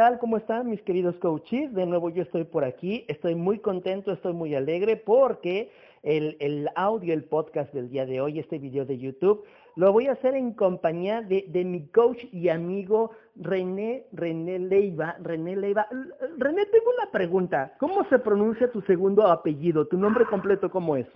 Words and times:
hola, 0.00 0.08
¿qué 0.08 0.12
tal? 0.12 0.18
¿Cómo 0.18 0.38
están 0.38 0.70
mis 0.70 0.82
queridos 0.82 1.14
coaches? 1.16 1.74
De 1.74 1.84
nuevo 1.84 2.08
yo 2.08 2.22
estoy 2.22 2.44
por 2.44 2.64
aquí, 2.64 3.04
estoy 3.06 3.34
muy 3.34 3.58
contento, 3.58 4.12
estoy 4.12 4.32
muy 4.32 4.54
alegre 4.54 4.96
porque 4.96 5.70
el, 6.02 6.70
audio, 6.74 7.12
el 7.12 7.24
podcast 7.24 7.72
del 7.74 7.90
día 7.90 8.06
de 8.06 8.20
hoy, 8.20 8.38
este 8.38 8.58
video 8.58 8.86
de 8.86 8.96
YouTube, 8.96 9.44
lo 9.76 9.92
voy 9.92 10.06
a 10.06 10.12
hacer 10.12 10.34
en 10.34 10.54
compañía 10.54 11.20
de 11.20 11.64
mi 11.64 11.86
coach 11.88 12.24
y 12.32 12.48
amigo 12.48 13.10
René, 13.36 14.06
René 14.12 14.58
Leiva, 14.58 15.16
René 15.20 15.54
Leiva. 15.56 15.86
René, 16.38 16.64
tengo 16.66 16.90
una 16.98 17.10
pregunta, 17.12 17.74
¿cómo 17.78 18.08
se 18.08 18.18
pronuncia 18.18 18.72
tu 18.72 18.80
segundo 18.82 19.26
apellido? 19.26 19.86
¿Tu 19.86 19.98
nombre 19.98 20.24
completo 20.24 20.70
cómo 20.70 20.96
es? 20.96 21.06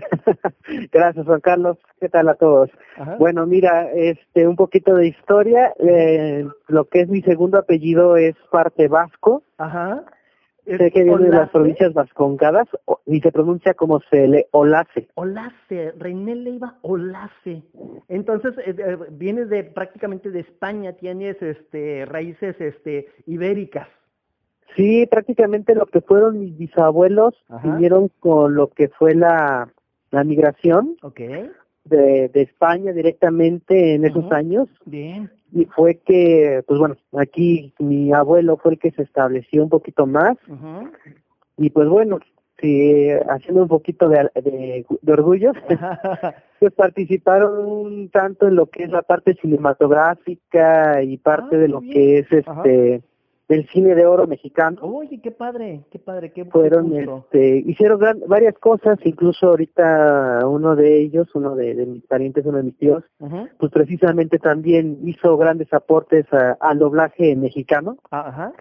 Gracias, 0.92 1.26
Juan 1.26 1.40
Carlos. 1.40 1.78
¿Qué 2.00 2.08
tal 2.08 2.28
a 2.28 2.34
todos? 2.34 2.70
Ajá. 2.96 3.16
Bueno, 3.18 3.46
mira, 3.46 3.90
este, 3.92 4.46
un 4.46 4.56
poquito 4.56 4.94
de 4.94 5.08
historia. 5.08 5.72
Eh, 5.78 6.46
lo 6.68 6.84
que 6.86 7.02
es 7.02 7.08
mi 7.08 7.22
segundo 7.22 7.58
apellido 7.58 8.16
es 8.16 8.34
parte 8.50 8.88
vasco. 8.88 9.42
Ajá. 9.58 10.04
Sé 10.76 10.90
que 10.90 11.02
viene 11.02 11.24
de 11.24 11.30
las 11.30 11.48
provincias 11.48 11.94
vascongadas 11.94 12.66
y 13.06 13.20
se 13.20 13.32
pronuncia 13.32 13.72
como 13.72 14.00
se 14.10 14.28
le 14.28 14.48
olace. 14.50 15.08
Olace, 15.14 15.92
René 15.98 16.34
Leiva 16.34 16.76
Olace. 16.82 17.62
Entonces, 18.08 18.52
eh, 18.58 18.74
eh, 18.76 18.98
vienes 19.12 19.48
de 19.48 19.64
prácticamente 19.64 20.30
de 20.30 20.40
España, 20.40 20.92
tienes 20.92 21.40
este 21.40 22.04
raíces 22.04 22.60
este 22.60 23.08
ibéricas. 23.24 23.88
Sí, 24.76 25.06
prácticamente 25.06 25.74
lo 25.74 25.86
que 25.86 26.02
fueron 26.02 26.38
mis 26.38 26.56
bisabuelos 26.58 27.34
Ajá. 27.48 27.66
vinieron 27.66 28.10
con 28.20 28.54
lo 28.54 28.68
que 28.68 28.88
fue 28.88 29.14
la, 29.14 29.72
la 30.10 30.24
migración 30.24 30.96
de, 31.84 32.28
de 32.28 32.42
España 32.42 32.92
directamente 32.92 33.94
en 33.94 34.04
esos 34.04 34.30
años. 34.32 34.68
bien. 34.84 35.30
Y 35.50 35.64
fue 35.64 35.94
que, 36.04 36.62
pues 36.66 36.78
bueno, 36.78 36.96
aquí 37.16 37.72
mi 37.78 38.12
abuelo 38.12 38.58
fue 38.58 38.72
el 38.72 38.78
que 38.78 38.90
se 38.90 39.02
estableció 39.02 39.62
un 39.62 39.70
poquito 39.70 40.06
más. 40.06 40.36
Y 41.56 41.70
pues 41.70 41.88
bueno, 41.88 42.18
sí, 42.60 43.08
haciendo 43.30 43.62
un 43.62 43.68
poquito 43.68 44.08
de, 44.10 44.28
de, 44.34 44.84
de 45.00 45.12
orgullo, 45.12 45.52
pues 46.60 46.72
participaron 46.74 47.66
un 47.66 48.08
tanto 48.10 48.46
en 48.46 48.56
lo 48.56 48.66
que 48.66 48.84
es 48.84 48.90
la 48.90 49.00
parte 49.02 49.34
cinematográfica 49.40 51.02
y 51.02 51.16
parte 51.16 51.56
Ah, 51.56 51.58
de 51.60 51.68
lo 51.68 51.80
bien. 51.80 51.92
que 51.94 52.18
es 52.18 52.26
Ajá. 52.48 52.62
Del 53.48 53.66
cine 53.68 53.94
de 53.94 54.04
oro 54.06 54.26
mexicano. 54.26 54.78
Oye, 54.82 55.20
qué 55.22 55.30
padre, 55.30 55.80
qué 55.90 55.98
padre, 55.98 56.32
qué 56.32 56.44
Fueron, 56.44 56.92
este, 56.94 57.62
hicieron 57.66 57.98
gran- 57.98 58.20
varias 58.26 58.54
cosas, 58.58 58.98
incluso 59.04 59.46
ahorita 59.48 60.46
uno 60.46 60.76
de 60.76 61.00
ellos, 61.00 61.34
uno 61.34 61.56
de, 61.56 61.74
de 61.74 61.86
mis 61.86 62.04
parientes, 62.04 62.44
uno 62.44 62.58
de 62.58 62.64
mis 62.64 62.76
tíos, 62.76 63.04
pues 63.58 63.72
precisamente 63.72 64.38
también 64.38 64.98
hizo 65.04 65.36
grandes 65.38 65.72
aportes 65.72 66.26
a- 66.32 66.58
al 66.60 66.78
doblaje 66.78 67.34
mexicano. 67.36 67.96
Ajá. 68.10 68.52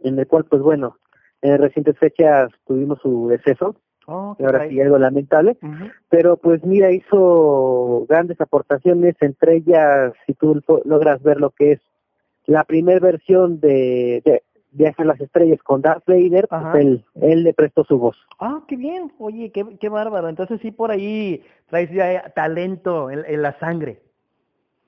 en 0.00 0.18
el 0.18 0.26
cual, 0.26 0.44
pues 0.44 0.60
bueno, 0.60 0.98
en 1.40 1.56
recientes 1.58 1.98
fechas 1.98 2.50
tuvimos 2.66 2.98
su 3.00 3.26
deceso, 3.28 3.74
Oh, 4.06 4.36
y 4.38 4.44
ahora 4.44 4.68
sí 4.68 4.78
algo 4.82 4.98
lamentable, 4.98 5.56
pero 6.10 6.36
pues 6.36 6.62
mira, 6.62 6.92
hizo 6.92 8.04
grandes 8.06 8.38
aportaciones, 8.38 9.14
entre 9.22 9.56
ellas, 9.56 10.12
si 10.26 10.34
tú 10.34 10.60
lo- 10.68 10.82
logras 10.84 11.22
ver 11.22 11.40
lo 11.40 11.50
que 11.50 11.72
es 11.72 11.80
la 12.46 12.64
primera 12.64 13.00
versión 13.00 13.60
de, 13.60 14.22
de 14.24 14.42
Viaje 14.72 15.02
a 15.02 15.06
las 15.06 15.20
Estrellas 15.20 15.60
con 15.62 15.82
Darth 15.82 16.02
Vader, 16.06 16.48
pues 16.48 16.62
él, 16.84 17.04
él 17.22 17.44
le 17.44 17.54
prestó 17.54 17.84
su 17.84 17.96
voz. 17.96 18.16
Ah, 18.40 18.60
qué 18.66 18.76
bien. 18.76 19.12
Oye, 19.18 19.52
qué, 19.52 19.64
qué 19.78 19.88
bárbaro. 19.88 20.28
Entonces 20.28 20.60
sí 20.60 20.72
por 20.72 20.90
ahí 20.90 21.42
traes 21.68 21.90
ya 21.92 22.30
talento 22.34 23.08
en, 23.10 23.22
en 23.26 23.40
la 23.42 23.56
sangre. 23.60 24.00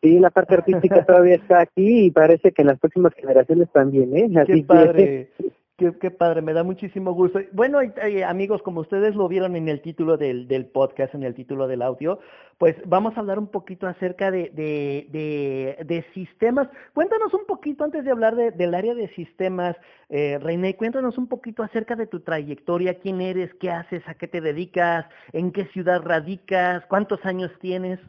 Sí, 0.03 0.19
la 0.19 0.31
parte 0.31 0.55
artística 0.55 1.05
todavía 1.07 1.37
está 1.37 1.61
aquí 1.61 2.07
y 2.07 2.11
parece 2.11 2.51
que 2.53 2.63
en 2.63 2.69
las 2.69 2.79
próximas 2.81 3.15
generaciones 3.15 3.71
también, 3.73 4.17
¿eh? 4.17 4.29
Qué 4.33 4.41
Así 4.41 4.53
que- 4.63 4.67
padre, 4.67 5.31
qué, 5.77 5.93
qué 5.99 6.11
padre, 6.11 6.43
me 6.43 6.53
da 6.53 6.63
muchísimo 6.65 7.13
gusto. 7.13 7.41
Bueno, 7.53 7.79
amigos, 8.27 8.63
como 8.63 8.81
ustedes 8.81 9.15
lo 9.15 9.29
vieron 9.29 9.57
en 9.57 9.69
el 9.69 9.81
título 9.83 10.17
del, 10.17 10.49
del 10.49 10.67
podcast, 10.67 11.15
en 11.15 11.23
el 11.23 11.35
título 11.35 11.69
del 11.69 11.83
audio, 11.83 12.19
pues 12.59 12.75
vamos 12.87 13.17
a 13.17 13.21
hablar 13.21 13.39
un 13.39 13.49
poquito 13.49 13.87
acerca 13.87 14.31
de, 14.31 14.51
de, 14.55 15.07
de, 15.11 15.85
de 15.85 16.05
sistemas. 16.15 16.69
Cuéntanos 16.95 17.35
un 17.35 17.45
poquito, 17.47 17.85
antes 17.85 18.05
de 18.05 18.11
hablar 18.11 18.35
de- 18.35 18.51
del 18.53 18.75
área 18.75 18.95
de 18.95 19.09
sistemas, 19.15 19.77
eh, 20.09 20.39
René, 20.43 20.77
cuéntanos 20.77 21.19
un 21.19 21.27
poquito 21.29 21.63
acerca 21.63 21.97
de 21.97 22.07
tu 22.07 22.21
trayectoria, 22.21 22.99
quién 22.99 23.21
eres, 23.21 23.53
qué 23.55 23.71
haces, 23.71 24.03
a 24.09 24.15
qué 24.15 24.29
te 24.29 24.41
dedicas, 24.41 25.07
en 25.33 25.53
qué 25.53 25.67
ciudad 25.67 26.01
radicas, 26.03 26.85
cuántos 26.87 27.25
años 27.27 27.51
tienes. 27.61 28.01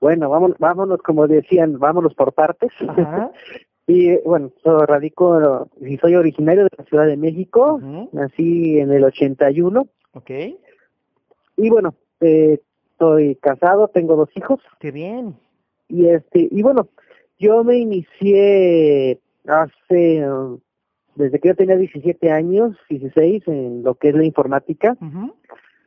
Bueno, 0.00 0.28
vámonos, 0.28 0.58
vámonos, 0.58 1.00
como 1.00 1.26
decían, 1.26 1.78
vámonos 1.78 2.14
por 2.14 2.34
partes. 2.34 2.70
Y 3.86 4.16
bueno, 4.22 4.50
yo 4.64 4.78
radico 4.86 5.68
y 5.80 5.98
soy 5.98 6.14
originario 6.14 6.64
de 6.64 6.70
la 6.78 6.84
Ciudad 6.84 7.06
de 7.06 7.16
México, 7.18 7.74
Ujú. 7.74 8.08
nací 8.12 8.78
en 8.78 8.90
el 8.92 9.04
81 9.04 9.86
Ok, 10.14 10.30
y 11.56 11.70
bueno, 11.70 11.94
eh, 12.20 12.60
estoy 12.92 13.34
casado, 13.36 13.88
tengo 13.88 14.16
dos 14.16 14.30
hijos 14.36 14.60
qué 14.80 14.90
bien. 14.90 15.34
y 15.88 16.06
este 16.06 16.48
y 16.50 16.62
bueno, 16.62 16.88
yo 17.38 17.62
me 17.64 17.76
inicié 17.76 19.18
hace 19.46 20.24
desde 21.16 21.38
que 21.40 21.48
yo 21.48 21.54
tenía 21.56 21.76
17 21.76 22.30
años, 22.30 22.76
16 22.88 23.46
en 23.48 23.82
lo 23.82 23.96
que 23.96 24.08
es 24.08 24.14
la 24.14 24.24
informática, 24.24 24.96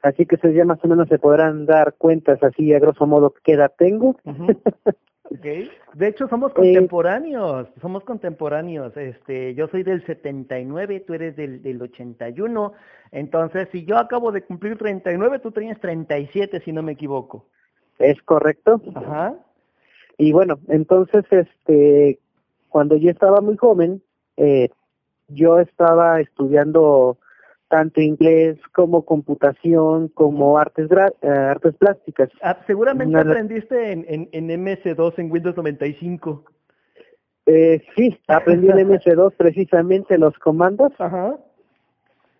así 0.03 0.25
que 0.25 0.35
ustedes 0.35 0.55
ya 0.55 0.65
más 0.65 0.79
o 0.83 0.87
menos 0.87 1.07
se 1.09 1.17
podrán 1.19 1.65
dar 1.65 1.95
cuentas 1.97 2.41
así 2.43 2.73
a 2.73 2.79
grosso 2.79 3.07
modo 3.07 3.33
qué 3.43 3.53
edad 3.53 3.73
tengo. 3.77 4.15
Okay. 5.29 5.69
De 5.93 6.07
hecho, 6.07 6.27
somos 6.27 6.51
Eh, 6.51 6.55
contemporáneos, 6.55 7.67
somos 7.81 8.03
contemporáneos. 8.03 8.95
Este, 8.95 9.53
yo 9.55 9.67
soy 9.67 9.83
del 9.83 10.05
79, 10.05 11.01
tú 11.01 11.13
eres 11.13 11.35
del, 11.35 11.61
del 11.61 11.81
81. 11.81 12.73
Entonces, 13.11 13.67
si 13.71 13.83
yo 13.85 13.97
acabo 13.97 14.31
de 14.31 14.43
cumplir 14.43 14.77
39, 14.77 15.39
tú 15.39 15.51
tenías 15.51 15.79
37, 15.79 16.61
si 16.61 16.71
no 16.71 16.81
me 16.81 16.93
equivoco. 16.93 17.45
es 17.99 18.21
correcto. 18.23 18.81
Ajá. 18.95 19.35
Y 20.17 20.31
bueno, 20.31 20.59
entonces, 20.67 21.25
este, 21.31 22.19
cuando 22.69 22.95
yo 22.95 23.09
estaba 23.11 23.41
muy 23.41 23.57
joven, 23.57 24.01
eh, 24.37 24.69
yo 25.27 25.59
estaba 25.59 26.19
estudiando 26.21 27.17
tanto 27.69 28.01
inglés 28.01 28.57
como 28.73 29.03
computación, 29.03 30.07
como 30.09 30.57
artes, 30.57 30.89
eh, 31.21 31.27
artes 31.27 31.75
plásticas. 31.75 32.29
Ah, 32.41 32.57
seguramente 32.65 33.17
aprendiste 33.17 33.91
en, 33.91 34.05
en, 34.07 34.29
en 34.31 34.65
MS2, 34.65 35.13
en 35.17 35.31
Windows 35.31 35.57
95. 35.57 36.43
Eh, 37.45 37.81
sí, 37.95 38.17
aprendí 38.27 38.69
en 38.69 38.77
MS2 38.89 39.33
precisamente 39.35 40.17
los 40.17 40.37
comandos. 40.39 40.91
Ajá. 40.99 41.37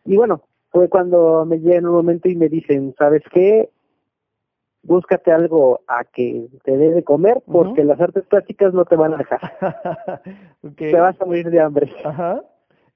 Y 0.05 0.15
bueno, 0.15 0.43
fue 0.69 0.89
cuando 0.89 1.45
me 1.45 1.59
llega 1.59 1.77
en 1.77 1.87
un 1.87 1.93
momento 1.93 2.29
y 2.29 2.35
me 2.35 2.49
dicen, 2.49 2.93
¿sabes 2.97 3.23
qué? 3.31 3.69
Búscate 4.83 5.31
algo 5.31 5.81
a 5.87 6.05
que 6.05 6.47
te 6.63 6.77
dé 6.77 6.91
de 6.91 7.03
comer 7.03 7.41
porque 7.45 7.83
las 7.83 7.99
artes 7.99 8.23
plásticas 8.25 8.73
no 8.73 8.85
te 8.85 8.95
van 8.95 9.13
a 9.13 9.17
dejar. 9.17 9.41
okay. 10.63 10.91
Te 10.91 10.99
vas 10.99 11.19
a 11.19 11.25
morir 11.25 11.49
de 11.49 11.59
hambre. 11.59 11.91
Ajá. 12.05 12.41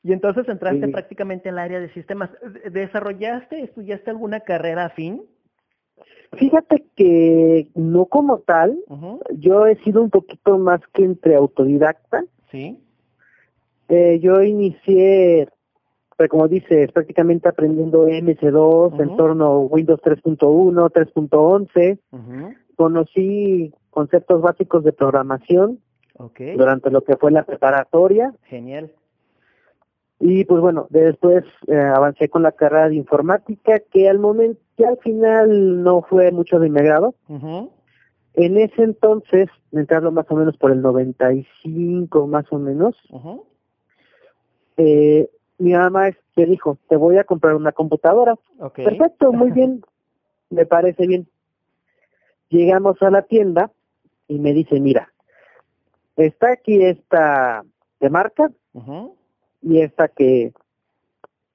Y 0.03 0.13
entonces 0.13 0.47
entraste 0.49 0.85
Sí. 0.87 0.91
prácticamente 0.91 1.49
en 1.49 1.55
el 1.55 1.59
área 1.59 1.79
de 1.79 1.93
sistemas. 1.93 2.29
¿Desarrollaste, 2.71 3.61
estudiaste 3.61 4.09
alguna 4.09 4.39
carrera 4.39 4.85
afín? 4.85 5.21
Fíjate 6.33 6.85
que 6.95 7.67
no 7.75 8.05
como 8.05 8.39
tal, 8.39 8.79
yo 9.33 9.67
he 9.67 9.75
sido 9.83 10.01
un 10.01 10.09
poquito 10.09 10.57
más 10.57 10.79
que 10.93 11.03
entre 11.03 11.35
autodidacta. 11.35 12.23
Sí. 12.49 12.79
Eh, 13.89 14.19
yo 14.21 14.41
inicié, 14.41 15.49
pues 16.17 16.29
como 16.29 16.47
dices, 16.47 16.89
prácticamente 16.93 17.49
aprendiendo 17.49 18.07
MS2, 18.07 18.93
Ujú. 18.93 19.01
en 19.01 19.17
torno 19.17 19.45
a 19.45 19.59
Windows 19.59 19.99
3.1, 20.01 20.89
3.11. 20.89 21.99
Ujú. 22.11 22.53
Conocí 22.77 23.73
conceptos 23.89 24.41
básicos 24.41 24.83
de 24.85 24.93
programación 24.93 25.79
Ok. 26.17 26.39
durante 26.55 26.89
lo 26.89 27.01
que 27.03 27.17
fue 27.17 27.31
la 27.31 27.43
preparatoria. 27.43 28.33
Genial. 28.43 28.91
Y 30.23 30.45
pues 30.45 30.61
bueno, 30.61 30.85
después 30.91 31.43
eh, 31.65 31.75
avancé 31.75 32.29
con 32.29 32.43
la 32.43 32.51
carrera 32.51 32.89
de 32.89 32.95
informática, 32.95 33.79
que 33.91 34.07
al 34.07 34.19
momento, 34.19 34.61
que 34.77 34.85
al 34.85 34.97
final 34.99 35.81
no 35.81 36.03
fue 36.03 36.31
mucho 36.31 36.59
de 36.59 36.69
mi 36.69 36.79
agrado. 36.79 37.15
En 38.35 38.57
ese 38.57 38.83
entonces, 38.83 39.49
entrando 39.71 40.11
más 40.11 40.29
o 40.29 40.35
menos 40.35 40.55
por 40.57 40.71
el 40.71 40.81
95 40.83 42.27
más 42.27 42.45
o 42.51 42.59
menos, 42.59 42.95
eh, 44.77 45.27
mi 45.57 45.73
mamá 45.73 46.11
me 46.35 46.45
dijo, 46.45 46.77
te 46.87 46.97
voy 46.97 47.17
a 47.17 47.23
comprar 47.23 47.55
una 47.55 47.71
computadora. 47.71 48.35
Perfecto, 48.75 49.33
muy 49.33 49.51
bien, 49.51 49.83
me 50.51 50.67
parece 50.67 51.07
bien. 51.07 51.27
Llegamos 52.49 53.01
a 53.01 53.09
la 53.09 53.23
tienda 53.23 53.71
y 54.27 54.37
me 54.37 54.53
dice, 54.53 54.79
mira, 54.79 55.11
está 56.15 56.51
aquí 56.51 56.79
esta 56.83 57.63
de 57.99 58.09
marca. 58.11 58.51
Y 59.61 59.81
esta 59.81 60.07
que, 60.07 60.53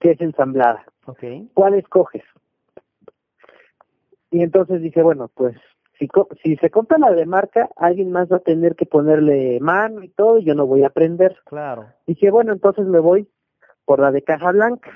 que 0.01 0.13
es 0.13 0.21
ensamblada. 0.21 0.85
Ok. 1.07 1.25
¿Cuál 1.55 1.75
escoges? 1.75 2.25
Y 4.31 4.43
entonces 4.43 4.83
dije, 4.83 5.03
bueno, 5.03 5.31
pues 5.35 5.57
si, 5.99 6.09
si 6.43 6.57
se 6.57 6.71
compra 6.71 6.99
la 6.99 7.13
de 7.13 7.27
marca, 7.27 7.71
alguien 7.77 8.11
más 8.11 8.31
va 8.31 8.37
a 8.37 8.41
tener 8.41 8.77
que 8.77 8.87
ponerle 8.87 9.59
mano 9.61 10.03
y 10.03 10.09
todo, 10.09 10.39
y 10.39 10.45
yo 10.45 10.55
no 10.55 10.67
voy 10.67 10.83
a 10.85 10.89
aprender. 10.89 11.37
Claro. 11.45 11.87
Dije, 12.07 12.31
bueno, 12.31 12.53
entonces 12.53 12.87
me 12.87 12.99
voy 12.99 13.29
por 13.85 14.01
la 14.01 14.11
de 14.11 14.23
caja 14.23 14.53
blanca. 14.53 14.91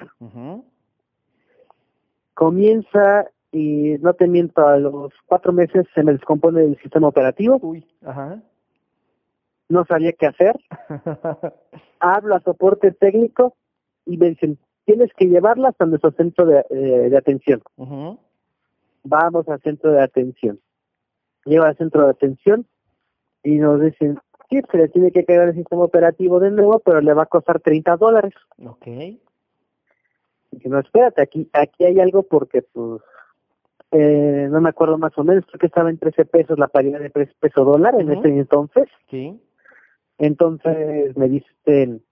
Comienza, 2.34 3.30
y 3.52 3.96
no 4.00 4.14
te 4.14 4.26
miento, 4.26 4.66
a 4.66 4.78
los 4.78 5.12
cuatro 5.26 5.52
meses 5.52 5.86
se 5.94 6.02
me 6.02 6.12
descompone 6.12 6.64
el 6.64 6.78
sistema 6.80 7.08
operativo. 7.08 7.58
Uy, 7.62 7.86
ajá. 8.04 8.42
No 9.70 9.84
sabía 9.86 10.12
qué 10.12 10.26
hacer. 10.26 10.58
Hablo 12.00 12.34
a 12.34 12.40
soporte 12.40 12.90
técnico 12.90 13.54
y 14.04 14.18
me 14.18 14.30
dicen, 14.30 14.58
tienes 14.84 15.12
que 15.16 15.26
llevarla 15.26 15.68
hasta 15.68 15.86
nuestro 15.86 16.10
centro 16.10 16.44
de, 16.44 16.64
eh, 16.70 17.16
atención. 17.16 17.62
Vamos 19.04 19.48
al 19.48 19.60
centro 19.62 19.92
de 19.92 20.02
atención. 20.02 20.58
Lleva 21.44 21.68
al 21.68 21.76
centro 21.76 22.04
de 22.04 22.10
atención 22.10 22.66
y 23.44 23.58
nos 23.58 23.80
dicen, 23.80 24.18
sí, 24.50 24.60
se 24.70 24.76
le 24.76 24.88
tiene 24.88 25.12
que 25.12 25.24
cargar 25.24 25.48
el 25.48 25.54
sistema 25.54 25.84
operativo 25.84 26.40
de 26.40 26.50
nuevo, 26.50 26.80
pero 26.80 27.00
le 27.00 27.14
va 27.14 27.22
a 27.22 27.26
costar 27.26 27.60
30 27.60 27.96
dólares. 27.96 28.34
Ok. 28.66 28.86
Y 28.86 29.20
no, 30.68 30.80
espérate, 30.80 31.22
aquí, 31.22 31.48
aquí 31.52 31.84
hay 31.84 32.00
algo 32.00 32.24
porque, 32.24 32.62
pues, 32.62 33.02
eh, 33.92 34.48
no 34.50 34.60
me 34.60 34.70
acuerdo 34.70 34.98
más 34.98 35.16
o 35.16 35.22
menos, 35.22 35.46
creo 35.46 35.60
que 35.60 35.66
estaba 35.66 35.90
en 35.90 35.98
13 35.98 36.24
pesos 36.24 36.58
la 36.58 36.66
paridad 36.66 36.98
de 36.98 37.10
peso 37.10 37.64
dólar 37.64 37.94
en 38.00 38.10
ese 38.10 38.28
entonces. 38.28 38.88
Sí. 39.08 39.40
Entonces 40.20 41.16
me 41.16 41.30
dicen, 41.30 42.04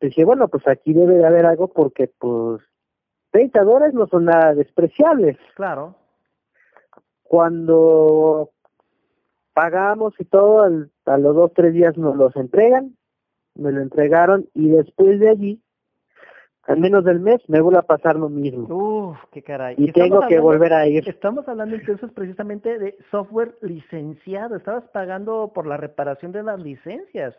dije, 0.00 0.24
bueno, 0.24 0.46
pues 0.46 0.66
aquí 0.68 0.92
debe 0.92 1.16
de 1.16 1.26
haber 1.26 1.46
algo 1.46 1.66
porque, 1.66 2.08
pues, 2.18 2.62
30 3.32 3.64
dólares 3.64 3.92
no 3.92 4.06
son 4.06 4.26
nada 4.26 4.54
despreciables. 4.54 5.36
Claro. 5.56 5.96
Cuando 7.24 8.50
pagamos 9.52 10.14
y 10.20 10.24
todo, 10.26 10.62
a 10.62 11.18
los 11.18 11.34
dos, 11.34 11.52
tres 11.52 11.74
días 11.74 11.98
nos 11.98 12.16
los 12.16 12.34
entregan, 12.36 12.96
me 13.56 13.72
lo 13.72 13.80
entregaron 13.80 14.48
y 14.54 14.70
después 14.70 15.18
de 15.18 15.30
allí, 15.30 15.60
al 16.64 16.78
menos 16.78 17.04
del 17.04 17.20
mes, 17.20 17.40
me 17.48 17.60
vuelve 17.60 17.78
a 17.78 17.82
pasar 17.82 18.16
lo 18.16 18.28
mismo. 18.28 18.66
Uf, 18.74 19.18
qué 19.32 19.42
caray. 19.42 19.74
Y, 19.78 19.92
tengo 19.92 20.20
que 20.28 20.38
volver 20.38 20.72
a 20.72 20.86
ir. 20.86 21.08
Estamos 21.08 21.48
hablando 21.48 21.74
entonces 21.74 22.10
precisamente 22.12 22.78
de 22.78 22.96
software 23.10 23.56
licenciado. 23.62 24.56
Estabas 24.56 24.84
pagando 24.92 25.52
por 25.54 25.66
la 25.66 25.76
reparación 25.76 26.32
de 26.32 26.42
las 26.42 26.60
licencias. 26.60 27.34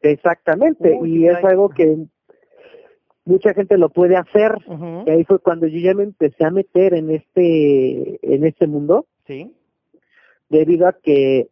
Exactamente, 0.00 0.98
y 1.04 1.26
es 1.26 1.42
algo 1.42 1.70
que 1.70 2.06
mucha 3.24 3.54
gente 3.54 3.78
lo 3.78 3.88
puede 3.88 4.16
hacer. 4.16 4.56
Y 5.06 5.10
ahí 5.10 5.24
fue 5.24 5.38
cuando 5.38 5.66
yo 5.66 5.78
ya 5.78 5.94
me 5.94 6.02
empecé 6.02 6.44
a 6.44 6.50
meter 6.50 6.94
en 6.94 7.10
este 7.10 8.34
en 8.34 8.44
este 8.44 8.66
mundo. 8.66 9.06
Sí 9.26 9.54
debido 10.48 10.86
a 10.86 10.92
que 10.92 11.48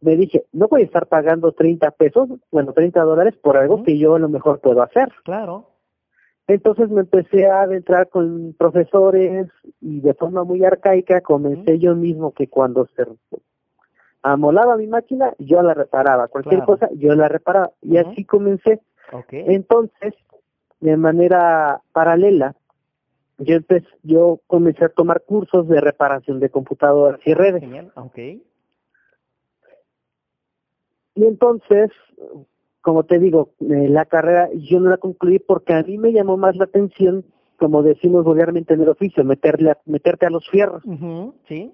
me 0.00 0.16
dije, 0.16 0.44
no 0.52 0.68
voy 0.68 0.82
a 0.82 0.84
estar 0.84 1.06
pagando 1.06 1.52
30 1.52 1.90
pesos, 1.92 2.28
bueno, 2.50 2.72
30 2.72 3.00
dólares 3.02 3.36
por 3.40 3.56
algo 3.56 3.84
que 3.84 3.98
yo 3.98 4.16
a 4.16 4.18
lo 4.18 4.28
mejor 4.28 4.60
puedo 4.60 4.82
hacer. 4.82 5.08
Claro. 5.24 5.68
Entonces 6.48 6.88
me 6.90 7.02
empecé 7.02 7.46
a 7.46 7.62
adentrar 7.62 8.08
con 8.08 8.54
profesores 8.58 9.48
y 9.80 10.00
de 10.00 10.14
forma 10.14 10.44
muy 10.44 10.64
arcaica 10.64 11.20
comencé 11.20 11.78
yo 11.78 11.94
mismo 11.94 12.32
que 12.32 12.48
cuando 12.48 12.86
se 12.96 13.06
amolaba 14.22 14.76
mi 14.76 14.86
máquina, 14.86 15.34
yo 15.38 15.62
la 15.62 15.74
reparaba. 15.74 16.28
Cualquier 16.28 16.64
cosa, 16.64 16.88
yo 16.94 17.14
la 17.14 17.28
reparaba. 17.28 17.70
Y 17.80 17.96
así 17.96 18.24
comencé. 18.24 18.80
Entonces, 19.30 20.14
de 20.80 20.96
manera 20.96 21.80
paralela, 21.92 22.56
yo 23.38 23.56
empecé, 23.56 23.88
yo 24.02 24.40
comencé 24.46 24.84
a 24.84 24.88
tomar 24.88 25.22
cursos 25.22 25.68
de 25.68 25.80
reparación 25.80 26.40
de 26.40 26.50
computadoras 26.50 27.20
y 27.24 27.34
redes. 27.34 27.60
Genial, 27.60 27.92
okay. 27.96 28.42
Y 31.14 31.24
entonces, 31.24 31.90
como 32.82 33.04
te 33.04 33.18
digo, 33.18 33.50
eh, 33.60 33.88
la 33.88 34.04
carrera 34.04 34.50
yo 34.54 34.80
no 34.80 34.90
la 34.90 34.98
concluí 34.98 35.38
porque 35.38 35.72
a 35.72 35.82
mí 35.82 35.98
me 35.98 36.12
llamó 36.12 36.36
más 36.36 36.56
la 36.56 36.64
atención, 36.64 37.24
como 37.56 37.82
decimos 37.82 38.24
vulgarmente 38.24 38.74
en 38.74 38.82
el 38.82 38.88
oficio, 38.88 39.24
meterle 39.24 39.74
meterte 39.86 40.26
a 40.26 40.30
los 40.30 40.48
fierros. 40.50 40.82
sí. 41.48 41.72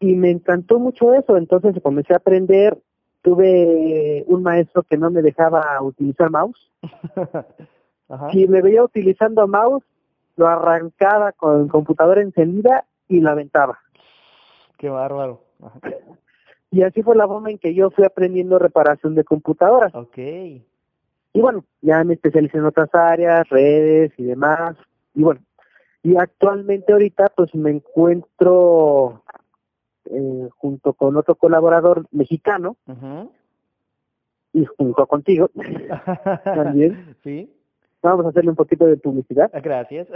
Y 0.00 0.16
me 0.16 0.30
encantó 0.30 0.80
mucho 0.80 1.14
eso, 1.14 1.36
entonces 1.36 1.80
comencé 1.80 2.12
a 2.12 2.16
aprender. 2.16 2.76
Tuve 3.22 4.24
un 4.26 4.42
maestro 4.42 4.82
que 4.82 4.96
no 4.96 5.12
me 5.12 5.22
dejaba 5.22 5.80
utilizar 5.80 6.30
mouse. 6.30 6.70
Si 8.30 8.46
me 8.46 8.60
veía 8.60 8.84
utilizando 8.84 9.46
mouse, 9.48 9.84
lo 10.36 10.46
arrancaba 10.46 11.32
con 11.32 11.68
computadora 11.68 12.20
encendida 12.20 12.84
y 13.08 13.20
la 13.20 13.30
aventaba. 13.30 13.78
Qué 14.76 14.90
bárbaro. 14.90 15.40
Y 16.72 16.82
así 16.82 17.02
fue 17.02 17.14
la 17.14 17.28
forma 17.28 17.50
en 17.50 17.58
que 17.58 17.74
yo 17.74 17.90
fui 17.90 18.04
aprendiendo 18.04 18.58
reparación 18.58 19.14
de 19.14 19.24
computadoras. 19.24 19.94
Ok. 19.94 20.16
Y 20.16 21.40
bueno, 21.40 21.64
ya 21.82 22.02
me 22.02 22.14
especialicé 22.14 22.58
en 22.58 22.64
otras 22.64 22.92
áreas, 22.94 23.48
redes 23.48 24.12
y 24.16 24.24
demás. 24.24 24.76
Y 25.14 25.22
bueno, 25.22 25.40
y 26.02 26.16
actualmente 26.16 26.92
ahorita 26.92 27.30
pues 27.36 27.54
me 27.54 27.70
encuentro 27.70 29.22
eh, 30.06 30.48
junto 30.56 30.94
con 30.94 31.16
otro 31.16 31.34
colaborador 31.34 32.06
mexicano 32.10 32.76
y 34.52 34.64
junto 34.64 35.06
contigo 35.06 35.50
también. 36.44 37.16
Sí 37.22 37.50
vamos 38.02 38.26
a 38.26 38.28
hacerle 38.30 38.50
un 38.50 38.56
poquito 38.56 38.86
de 38.86 38.96
publicidad. 38.96 39.50
Ah, 39.54 39.60
gracias. 39.60 40.08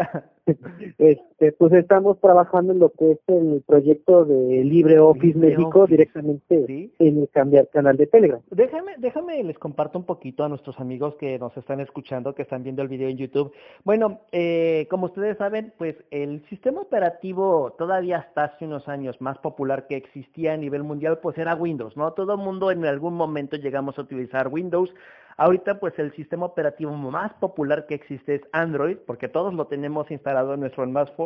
este, 0.98 1.52
pues 1.52 1.72
estamos 1.72 2.20
trabajando 2.20 2.72
en 2.72 2.78
lo 2.78 2.90
que 2.90 3.12
es 3.12 3.18
el 3.28 3.62
proyecto 3.66 4.24
de 4.24 4.64
LibreOffice 4.64 5.38
México 5.38 5.86
directamente 5.86 6.90
en 6.98 7.18
el 7.18 7.28
cambiar 7.30 7.68
canal 7.68 7.96
de 7.96 8.06
Telegram. 8.06 8.40
Déjame, 8.50 8.92
déjame 8.98 9.42
les 9.44 9.58
comparto 9.58 9.98
un 9.98 10.04
poquito 10.04 10.44
a 10.44 10.48
nuestros 10.48 10.78
amigos 10.80 11.14
que 11.16 11.38
nos 11.38 11.56
están 11.56 11.80
escuchando, 11.80 12.34
que 12.34 12.42
están 12.42 12.62
viendo 12.62 12.82
el 12.82 12.88
video 12.88 13.08
en 13.08 13.16
YouTube. 13.16 13.52
Bueno, 13.84 14.20
eh, 14.32 14.86
como 14.90 15.06
ustedes 15.06 15.38
saben, 15.38 15.72
pues 15.78 15.96
el 16.10 16.44
sistema 16.48 16.80
operativo 16.80 17.74
todavía 17.78 18.18
hasta 18.18 18.44
hace 18.44 18.66
unos 18.66 18.88
años 18.88 19.20
más 19.20 19.38
popular 19.38 19.86
que 19.86 19.96
existía 19.96 20.54
a 20.54 20.56
nivel 20.56 20.82
mundial, 20.82 21.18
pues 21.22 21.38
era 21.38 21.54
Windows, 21.54 21.96
¿no? 21.96 22.12
Todo 22.12 22.34
el 22.34 22.38
mundo 22.38 22.70
en 22.70 22.84
algún 22.84 23.14
momento 23.14 23.56
llegamos 23.56 23.98
a 23.98 24.02
utilizar 24.02 24.48
Windows. 24.48 24.92
Ahorita 25.38 25.78
pues 25.78 25.98
el 25.98 26.12
sistema 26.14 26.46
operativo 26.46 26.92
más 26.92 27.34
popular 27.34 27.86
que 27.86 27.94
existe 27.94 28.36
es 28.36 28.42
Android, 28.52 28.96
porque 29.06 29.28
todos 29.28 29.52
lo 29.52 29.66
tenemos 29.66 30.10
instalado 30.10 30.54
en 30.54 30.60
nuestro, 30.60 30.84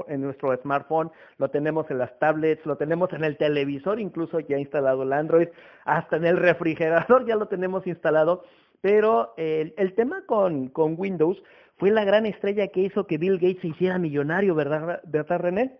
en 0.08 0.20
nuestro 0.20 0.56
smartphone, 0.56 1.12
lo 1.38 1.48
tenemos 1.50 1.88
en 1.90 1.98
las 1.98 2.18
tablets, 2.18 2.66
lo 2.66 2.76
tenemos 2.76 3.12
en 3.12 3.22
el 3.22 3.36
televisor, 3.36 4.00
incluso 4.00 4.40
ya 4.40 4.58
instalado 4.58 5.04
el 5.04 5.12
Android, 5.12 5.48
hasta 5.84 6.16
en 6.16 6.26
el 6.26 6.38
refrigerador 6.38 7.24
ya 7.28 7.36
lo 7.36 7.46
tenemos 7.46 7.86
instalado. 7.86 8.42
Pero 8.80 9.34
el, 9.36 9.74
el 9.76 9.94
tema 9.94 10.24
con, 10.26 10.68
con 10.68 10.94
Windows 10.98 11.40
fue 11.76 11.90
la 11.90 12.04
gran 12.04 12.26
estrella 12.26 12.68
que 12.68 12.80
hizo 12.80 13.06
que 13.06 13.18
Bill 13.18 13.38
Gates 13.38 13.60
se 13.60 13.68
hiciera 13.68 13.98
millonario, 13.98 14.54
¿verdad, 14.54 15.00
¿verdad 15.04 15.38
René? 15.38 15.78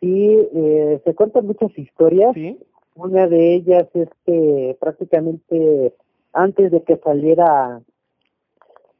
Sí, 0.00 0.38
eh, 0.54 1.00
se 1.04 1.14
cuentan 1.14 1.46
muchas 1.46 1.76
historias. 1.78 2.34
¿Sí? 2.34 2.58
Una 2.94 3.26
de 3.26 3.54
ellas 3.54 3.88
es 3.94 4.08
que 4.26 4.76
prácticamente 4.80 5.94
antes 6.32 6.70
de 6.70 6.82
que 6.82 6.96
saliera 6.96 7.80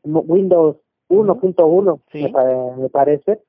Windows 0.05 0.77
1.1, 1.09 2.79
me, 2.79 2.89
parece. 2.89 3.41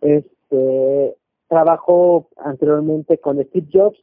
Este, 0.00 1.16
trabajó 1.48 2.28
anteriormente 2.36 3.18
con 3.18 3.42
Steve 3.42 3.68
Jobs, 3.72 3.98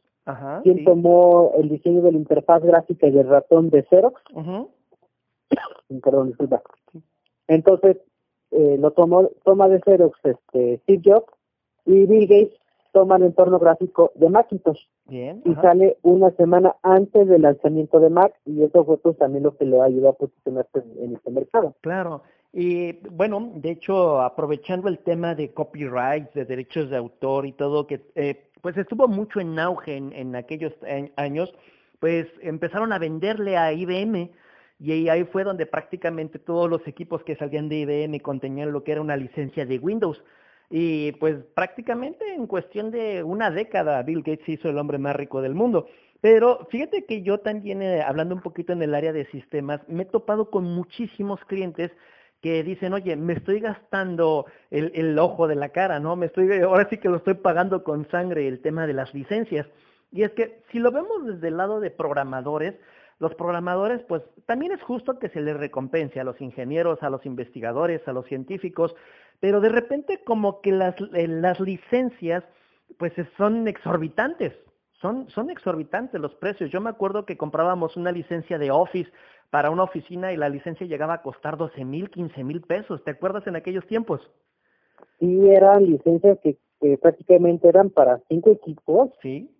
quien 0.62 0.84
tomó 0.84 1.52
el 1.56 1.68
diseño 1.68 2.02
de 2.02 2.12
la 2.12 2.18
interfaz 2.18 2.62
gráfica 2.62 3.06
y 3.06 3.12
del 3.12 3.28
ratón 3.28 3.70
de 3.70 3.84
Xerox. 3.84 4.20
Perdón, 6.02 6.28
disculpa. 6.28 6.62
Entonces, 7.46 7.98
eh, 8.50 8.76
lo 8.78 8.90
tomó, 8.90 9.30
toma 9.44 9.68
de 9.68 9.80
Xerox 9.80 10.18
este, 10.24 10.78
Steve 10.78 11.02
Jobs 11.04 11.32
y 11.84 12.06
Bill 12.06 12.26
Gates 12.26 12.58
toma 12.96 13.16
el 13.16 13.24
entorno 13.24 13.58
gráfico 13.58 14.10
de 14.14 14.30
Macintosh. 14.30 14.86
Bien, 15.04 15.42
y 15.44 15.54
sale 15.56 15.98
una 16.00 16.30
semana 16.30 16.76
antes 16.82 17.28
del 17.28 17.42
lanzamiento 17.42 18.00
de 18.00 18.08
Mac 18.08 18.32
y 18.46 18.62
eso 18.62 18.86
fue 18.86 18.96
pues 18.96 19.18
también 19.18 19.44
lo 19.44 19.54
que 19.54 19.66
le 19.66 19.78
ayudó 19.78 20.08
a 20.08 20.12
posicionarse 20.14 20.82
en, 20.98 21.14
este 21.14 21.30
mercado. 21.30 21.74
Claro. 21.82 22.22
Y 22.54 22.92
bueno, 23.10 23.50
de 23.56 23.72
hecho, 23.72 24.22
aprovechando 24.22 24.88
el 24.88 25.00
tema 25.00 25.34
de 25.34 25.52
copyright, 25.52 26.32
de 26.32 26.46
derechos 26.46 26.88
de 26.88 26.96
autor 26.96 27.44
y 27.44 27.52
todo, 27.52 27.86
que 27.86 28.00
eh, 28.14 28.48
pues 28.62 28.78
estuvo 28.78 29.06
mucho 29.08 29.40
en 29.40 29.58
auge 29.58 29.94
en, 29.94 30.14
en 30.14 30.34
aquellos 30.34 30.72
años, 31.16 31.52
pues 32.00 32.26
empezaron 32.40 32.94
a 32.94 32.98
venderle 32.98 33.58
a 33.58 33.74
IBM 33.74 34.30
y 34.80 35.08
ahí 35.10 35.24
fue 35.24 35.44
donde 35.44 35.66
prácticamente 35.66 36.38
todos 36.38 36.70
los 36.70 36.86
equipos 36.88 37.22
que 37.24 37.36
salían 37.36 37.68
de 37.68 37.76
IBM 37.76 38.20
contenían 38.20 38.72
lo 38.72 38.84
que 38.84 38.92
era 38.92 39.02
una 39.02 39.18
licencia 39.18 39.66
de 39.66 39.78
Windows. 39.78 40.24
Y 40.70 41.12
pues 41.12 41.36
prácticamente 41.54 42.34
en 42.34 42.46
cuestión 42.46 42.90
de 42.90 43.22
una 43.22 43.50
década 43.50 44.02
Bill 44.02 44.22
Gates 44.22 44.48
hizo 44.48 44.68
el 44.68 44.78
hombre 44.78 44.98
más 44.98 45.14
rico 45.14 45.40
del 45.40 45.54
mundo. 45.54 45.86
Pero 46.20 46.66
fíjate 46.70 47.04
que 47.04 47.22
yo 47.22 47.38
también, 47.38 47.82
eh, 47.82 48.02
hablando 48.02 48.34
un 48.34 48.40
poquito 48.40 48.72
en 48.72 48.82
el 48.82 48.94
área 48.94 49.12
de 49.12 49.26
sistemas, 49.26 49.80
me 49.88 50.02
he 50.02 50.06
topado 50.06 50.50
con 50.50 50.64
muchísimos 50.64 51.38
clientes 51.44 51.92
que 52.40 52.62
dicen, 52.62 52.92
oye, 52.92 53.16
me 53.16 53.34
estoy 53.34 53.60
gastando 53.60 54.46
el, 54.70 54.92
el 54.94 55.18
ojo 55.18 55.46
de 55.46 55.56
la 55.56 55.70
cara, 55.70 56.00
¿no? 56.00 56.16
Me 56.16 56.26
estoy, 56.26 56.60
ahora 56.60 56.88
sí 56.88 56.98
que 56.98 57.08
lo 57.08 57.16
estoy 57.16 57.34
pagando 57.34 57.84
con 57.84 58.08
sangre 58.10 58.48
el 58.48 58.60
tema 58.60 58.86
de 58.86 58.94
las 58.94 59.14
licencias. 59.14 59.66
Y 60.12 60.22
es 60.22 60.32
que 60.32 60.62
si 60.70 60.78
lo 60.78 60.90
vemos 60.92 61.26
desde 61.26 61.48
el 61.48 61.56
lado 61.56 61.80
de 61.80 61.90
programadores, 61.90 62.74
los 63.18 63.34
programadores, 63.34 64.02
pues 64.02 64.22
también 64.44 64.72
es 64.72 64.82
justo 64.82 65.18
que 65.18 65.30
se 65.30 65.40
les 65.40 65.56
recompense 65.56 66.20
a 66.20 66.24
los 66.24 66.40
ingenieros, 66.40 67.02
a 67.02 67.10
los 67.10 67.24
investigadores, 67.24 68.06
a 68.06 68.12
los 68.12 68.26
científicos, 68.26 68.94
pero 69.40 69.60
de 69.60 69.70
repente 69.70 70.22
como 70.24 70.60
que 70.60 70.72
las, 70.72 70.94
eh, 71.14 71.26
las 71.26 71.58
licencias, 71.60 72.44
pues 72.98 73.12
son 73.36 73.68
exorbitantes, 73.68 74.52
son, 75.00 75.28
son 75.30 75.50
exorbitantes 75.50 76.20
los 76.20 76.34
precios. 76.34 76.70
Yo 76.70 76.80
me 76.80 76.90
acuerdo 76.90 77.24
que 77.24 77.36
comprábamos 77.36 77.96
una 77.96 78.12
licencia 78.12 78.58
de 78.58 78.70
Office 78.70 79.10
para 79.50 79.70
una 79.70 79.84
oficina 79.84 80.32
y 80.32 80.36
la 80.36 80.48
licencia 80.48 80.86
llegaba 80.86 81.14
a 81.14 81.22
costar 81.22 81.56
12 81.56 81.84
mil, 81.84 82.10
15 82.10 82.44
mil 82.44 82.60
pesos. 82.62 83.02
¿Te 83.04 83.12
acuerdas 83.12 83.46
en 83.46 83.56
aquellos 83.56 83.86
tiempos? 83.86 84.20
Sí, 85.20 85.48
eran 85.48 85.84
licencias 85.84 86.38
que, 86.42 86.58
que 86.80 86.98
prácticamente 86.98 87.68
eran 87.68 87.90
para 87.90 88.20
cinco 88.28 88.50
equipos. 88.50 89.10
Sí 89.22 89.55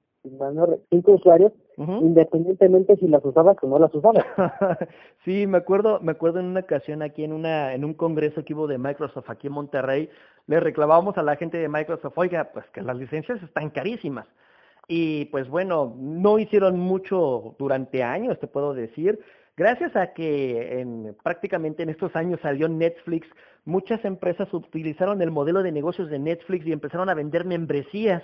cinco 0.90 1.12
usuarios, 1.12 1.52
independientemente 1.76 2.96
si 2.96 3.08
las 3.08 3.24
usabas 3.24 3.56
o 3.62 3.66
no 3.68 3.78
las 3.78 3.94
usabas. 3.94 4.24
sí, 5.24 5.46
me 5.46 5.58
acuerdo, 5.58 6.00
me 6.00 6.12
acuerdo 6.12 6.40
en 6.40 6.46
una 6.46 6.60
ocasión 6.60 7.02
aquí 7.02 7.24
en 7.24 7.32
una, 7.32 7.74
en 7.74 7.84
un 7.84 7.94
congreso 7.94 8.44
que 8.44 8.54
hubo 8.54 8.66
de 8.66 8.78
Microsoft 8.78 9.28
aquí 9.30 9.46
en 9.46 9.54
Monterrey, 9.54 10.08
le 10.46 10.60
reclamábamos 10.60 11.16
a 11.18 11.22
la 11.22 11.36
gente 11.36 11.58
de 11.58 11.68
Microsoft, 11.68 12.16
oiga, 12.16 12.50
pues 12.52 12.66
que 12.70 12.82
las 12.82 12.96
licencias 12.96 13.42
están 13.42 13.70
carísimas. 13.70 14.26
Y 14.88 15.26
pues 15.26 15.48
bueno, 15.48 15.94
no 15.98 16.38
hicieron 16.38 16.78
mucho 16.78 17.56
durante 17.58 18.02
años, 18.02 18.38
te 18.38 18.46
puedo 18.46 18.72
decir. 18.72 19.18
Gracias 19.56 19.96
a 19.96 20.12
que 20.12 20.80
en, 20.80 21.16
prácticamente 21.22 21.82
en 21.82 21.88
estos 21.88 22.14
años 22.14 22.38
salió 22.42 22.68
Netflix, 22.68 23.26
muchas 23.64 24.04
empresas 24.04 24.52
utilizaron 24.52 25.22
el 25.22 25.30
modelo 25.30 25.62
de 25.62 25.72
negocios 25.72 26.10
de 26.10 26.18
Netflix 26.18 26.66
y 26.66 26.72
empezaron 26.72 27.08
a 27.08 27.14
vender 27.14 27.44
membresías 27.44 28.22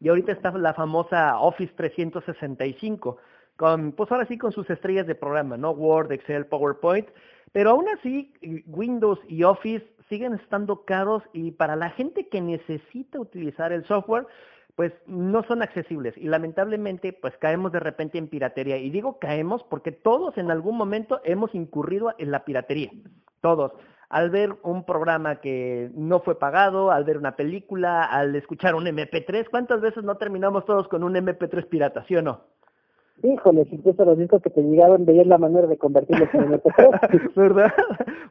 y 0.00 0.08
ahorita 0.08 0.32
está 0.32 0.50
la 0.52 0.74
famosa 0.74 1.38
Office 1.38 1.72
365, 1.76 3.18
con, 3.56 3.92
pues 3.92 4.10
ahora 4.10 4.26
sí 4.26 4.38
con 4.38 4.52
sus 4.52 4.68
estrellas 4.70 5.06
de 5.06 5.14
programa, 5.14 5.56
¿no? 5.56 5.72
Word, 5.72 6.10
Excel, 6.12 6.46
PowerPoint, 6.46 7.08
pero 7.52 7.70
aún 7.70 7.86
así 7.88 8.32
Windows 8.66 9.20
y 9.28 9.42
Office 9.42 9.86
siguen 10.08 10.34
estando 10.34 10.84
caros 10.84 11.22
y 11.32 11.52
para 11.52 11.76
la 11.76 11.90
gente 11.90 12.28
que 12.28 12.40
necesita 12.40 13.20
utilizar 13.20 13.72
el 13.72 13.84
software, 13.84 14.26
pues 14.76 14.92
no 15.06 15.42
son 15.44 15.62
accesibles. 15.62 16.16
Y 16.16 16.28
lamentablemente 16.28 17.12
pues 17.12 17.36
caemos 17.36 17.70
de 17.72 17.80
repente 17.80 18.18
en 18.18 18.28
piratería. 18.28 18.78
Y 18.78 18.90
digo 18.90 19.18
caemos 19.18 19.62
porque 19.64 19.92
todos 19.92 20.38
en 20.38 20.50
algún 20.50 20.76
momento 20.76 21.20
hemos 21.24 21.54
incurrido 21.54 22.14
en 22.18 22.30
la 22.30 22.44
piratería, 22.44 22.90
todos 23.40 23.72
al 24.10 24.28
ver 24.28 24.56
un 24.64 24.84
programa 24.84 25.36
que 25.36 25.90
no 25.94 26.20
fue 26.20 26.38
pagado, 26.38 26.90
al 26.90 27.04
ver 27.04 27.16
una 27.16 27.36
película, 27.36 28.04
al 28.04 28.34
escuchar 28.34 28.74
un 28.74 28.84
MP3. 28.84 29.48
¿Cuántas 29.48 29.80
veces 29.80 30.02
no 30.02 30.16
terminamos 30.16 30.64
todos 30.66 30.88
con 30.88 31.04
un 31.04 31.14
MP3 31.14 31.66
pirata, 31.68 32.04
sí 32.08 32.16
o 32.16 32.22
no? 32.22 32.40
Híjole, 33.22 33.68
incluso 33.70 34.04
los 34.04 34.18
discos 34.18 34.42
que 34.42 34.50
te 34.50 34.62
llegaron 34.62 35.04
veías 35.04 35.26
la 35.26 35.38
manera 35.38 35.68
de 35.68 35.76
convertirlos 35.76 36.28
en 36.32 36.52
MP3. 36.52 37.32
¿Verdad? 37.36 37.72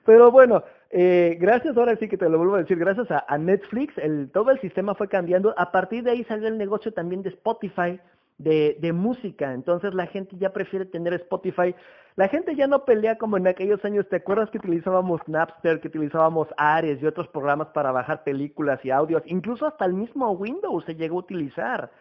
Pero 0.06 0.32
bueno, 0.32 0.64
eh, 0.90 1.38
gracias, 1.40 1.78
ahora 1.78 1.96
sí 1.96 2.10
que 2.10 2.18
te 2.18 2.28
lo 2.28 2.38
vuelvo 2.38 2.56
a 2.56 2.60
decir, 2.60 2.78
gracias 2.78 3.08
a, 3.10 3.38
Netflix, 3.38 3.98
el, 4.00 4.32
todo 4.32 4.52
el 4.52 4.60
sistema 4.60 4.96
fue 4.96 5.08
cambiando. 5.08 5.54
A 5.58 5.72
partir 5.72 6.04
de 6.04 6.12
ahí 6.12 6.24
salió 6.26 6.50
el 6.50 6.58
negocio 6.58 6.92
también 6.92 7.22
de 7.24 7.30
Spotify, 7.30 8.00
de, 8.40 8.92
música. 8.94 9.54
Entonces 9.54 9.94
la 9.94 10.08
gente 10.08 10.36
ya 10.38 10.52
prefiere 10.52 10.86
tener 10.86 11.14
Spotify 11.14 11.76
la 12.16 12.28
gente 12.28 12.54
ya 12.54 12.68
no 12.68 12.84
pelea 12.84 13.18
como 13.18 13.38
en 13.38 13.48
aquellos 13.48 13.86
años. 13.86 14.06
¿Te 14.10 14.18
acuerdas 14.18 14.50
que 14.50 14.58
utilizábamos 14.58 15.22
Napster, 15.28 15.80
que 15.80 15.88
utilizábamos 15.88 16.50
Ares 16.58 17.02
y 17.02 17.06
otros 17.06 17.30
programas 17.30 17.70
para 17.70 17.94
bajar 17.94 18.26
películas 18.26 18.84
y 18.84 18.92
audios? 18.92 19.24
Incluso 19.26 19.66
hasta 19.66 19.86
el 19.86 19.94
mismo 19.94 20.30
Windows 20.32 20.84
se 20.84 20.96
llegó 20.96 21.16
a 21.16 21.20
utilizar 21.20 21.92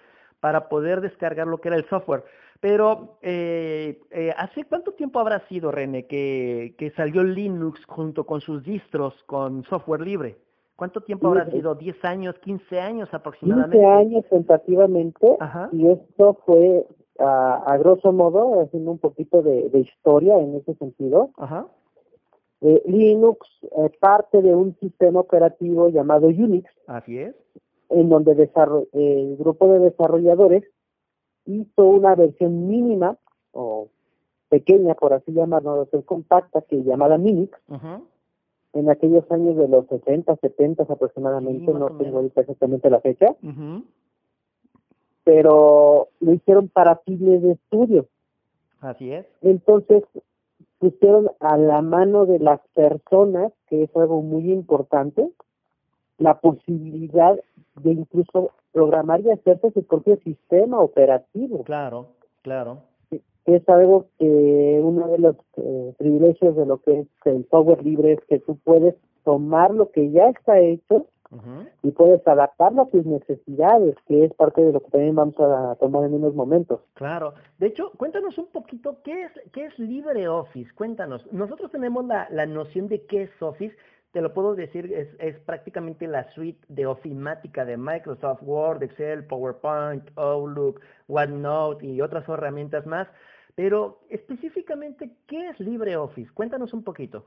para 0.40 0.68
poder 0.68 1.02
descargar 1.02 1.46
lo 1.46 1.60
que 1.60 1.68
era 1.68 1.76
el 1.76 1.88
software. 1.88 2.24
Pero, 2.58 3.18
eh, 3.22 4.00
eh, 4.10 4.34
¿hace 4.36 4.64
cuánto 4.64 4.90
tiempo 4.94 5.20
habrá 5.20 5.46
sido, 5.46 5.70
René, 5.70 6.08
que, 6.08 6.74
que 6.76 6.90
salió 6.96 7.22
Linux 7.22 7.84
junto 7.86 8.26
con 8.26 8.40
sus 8.40 8.64
distros 8.64 9.14
con 9.26 9.62
software 9.66 10.00
libre? 10.00 10.36
¿Cuánto 10.78 11.00
tiempo 11.00 11.26
habrá 11.26 11.50
sido? 11.50 11.76
¿10 11.76 12.04
años, 12.04 12.38
15 12.38 12.78
años 12.78 13.08
aproximadamente? 13.12 13.78
15 13.78 13.86
años 13.90 14.24
tentativamente. 14.30 15.36
Y 15.72 15.88
esto 15.88 16.38
fue 16.46 16.86
a, 17.18 17.76
grosso 17.80 18.12
modo, 18.12 18.60
haciendo 18.62 18.92
un 18.92 18.98
poquito 18.98 19.42
de, 19.42 19.76
historia 19.76 20.38
en 20.38 20.54
ese 20.54 20.76
sentido, 20.76 21.30
eh, 22.60 22.80
Linux 22.86 23.40
es 23.76 23.96
parte 23.96 24.40
de 24.40 24.54
un 24.54 24.76
sistema 24.78 25.18
operativo 25.18 25.88
llamado 25.88 26.28
Unix. 26.28 26.70
Así 26.86 27.18
es. 27.18 27.34
En 27.88 28.08
donde 28.08 28.32
el 28.92 29.36
grupo 29.36 29.72
de 29.72 29.80
desarrolladores 29.80 30.62
hizo 31.46 31.86
una 31.86 32.14
versión 32.14 32.68
mínima 32.68 33.18
o 33.50 33.88
pequeña, 34.48 34.94
por 34.94 35.12
así 35.12 35.32
llamarlo, 35.32 35.78
versión 35.78 36.02
compacta, 36.02 36.62
que 36.62 36.84
llamada 36.84 37.18
Minix, 37.18 37.58
en 38.72 38.90
aquellos 38.90 39.30
años 39.30 39.56
de 39.56 39.68
los 39.68 39.86
60, 39.86 40.36
70 40.36 40.82
aproximadamente, 40.84 41.72
no 41.72 41.90
tengo 41.96 42.18
ahorita 42.18 42.42
exactamente 42.42 42.90
la 42.90 43.00
fecha 43.00 43.34
pero 45.28 46.08
lo 46.20 46.32
hicieron 46.32 46.68
para 46.68 46.96
fines 47.04 47.42
de 47.42 47.52
estudio. 47.52 48.06
Así 48.80 49.12
es. 49.12 49.26
Entonces, 49.42 50.02
pusieron 50.78 51.30
a 51.38 51.58
la 51.58 51.82
mano 51.82 52.24
de 52.24 52.38
las 52.38 52.60
personas, 52.72 53.52
que 53.66 53.82
es 53.82 53.94
algo 53.94 54.22
muy 54.22 54.50
importante, 54.50 55.30
la 56.16 56.40
posibilidad 56.40 57.38
de 57.76 57.92
incluso 57.92 58.52
programar 58.72 59.20
y 59.20 59.30
hacerse 59.30 59.70
su 59.72 59.82
propio 59.82 60.16
sistema 60.24 60.80
operativo. 60.80 61.62
Claro, 61.62 62.06
claro. 62.40 62.78
Es 63.48 63.66
algo 63.68 64.06
que 64.18 64.80
uno 64.82 65.08
de 65.08 65.18
los 65.18 65.36
eh, 65.56 65.94
privilegios 65.96 66.54
de 66.54 66.66
lo 66.66 66.82
que 66.82 67.00
es 67.00 67.06
el 67.24 67.48
software 67.50 67.82
libre 67.82 68.12
es 68.12 68.20
que 68.28 68.40
tú 68.40 68.58
puedes 68.62 68.94
tomar 69.24 69.72
lo 69.72 69.90
que 69.90 70.10
ya 70.10 70.28
está 70.28 70.58
hecho 70.58 71.06
y 71.82 71.90
puedes 71.90 72.26
adaptarlo 72.26 72.82
a 72.82 72.88
tus 72.88 73.04
necesidades, 73.04 73.94
que 74.06 74.24
es 74.24 74.32
parte 74.34 74.62
de 74.62 74.72
lo 74.72 74.80
que 74.80 74.90
también 74.90 75.14
vamos 75.14 75.38
a 75.38 75.76
tomar 75.76 76.04
en 76.04 76.14
unos 76.14 76.34
momentos. 76.34 76.80
Claro. 76.94 77.34
De 77.58 77.66
hecho, 77.66 77.90
cuéntanos 77.98 78.38
un 78.38 78.46
poquito 78.46 78.98
qué 79.02 79.24
es 79.24 79.32
qué 79.52 79.66
es 79.66 79.78
LibreOffice. 79.78 80.70
Cuéntanos. 80.74 81.30
Nosotros 81.32 81.70
tenemos 81.70 82.06
la, 82.06 82.28
la 82.30 82.46
noción 82.46 82.88
de 82.88 83.02
qué 83.06 83.24
es 83.24 83.42
Office. 83.42 83.76
Te 84.12 84.22
lo 84.22 84.32
puedo 84.32 84.54
decir, 84.54 84.90
es, 84.92 85.08
es 85.18 85.38
prácticamente 85.40 86.06
la 86.06 86.30
suite 86.32 86.60
de 86.68 86.86
ofimática 86.86 87.66
de 87.66 87.76
Microsoft 87.76 88.42
Word, 88.42 88.82
Excel, 88.82 89.24
PowerPoint, 89.24 90.04
Outlook, 90.16 90.80
OneNote 91.08 91.86
y 91.86 92.00
otras 92.00 92.26
herramientas 92.26 92.86
más. 92.86 93.06
Pero 93.58 93.98
específicamente, 94.08 95.10
¿qué 95.26 95.48
es 95.48 95.58
LibreOffice? 95.58 96.30
Cuéntanos 96.32 96.72
un 96.72 96.84
poquito. 96.84 97.24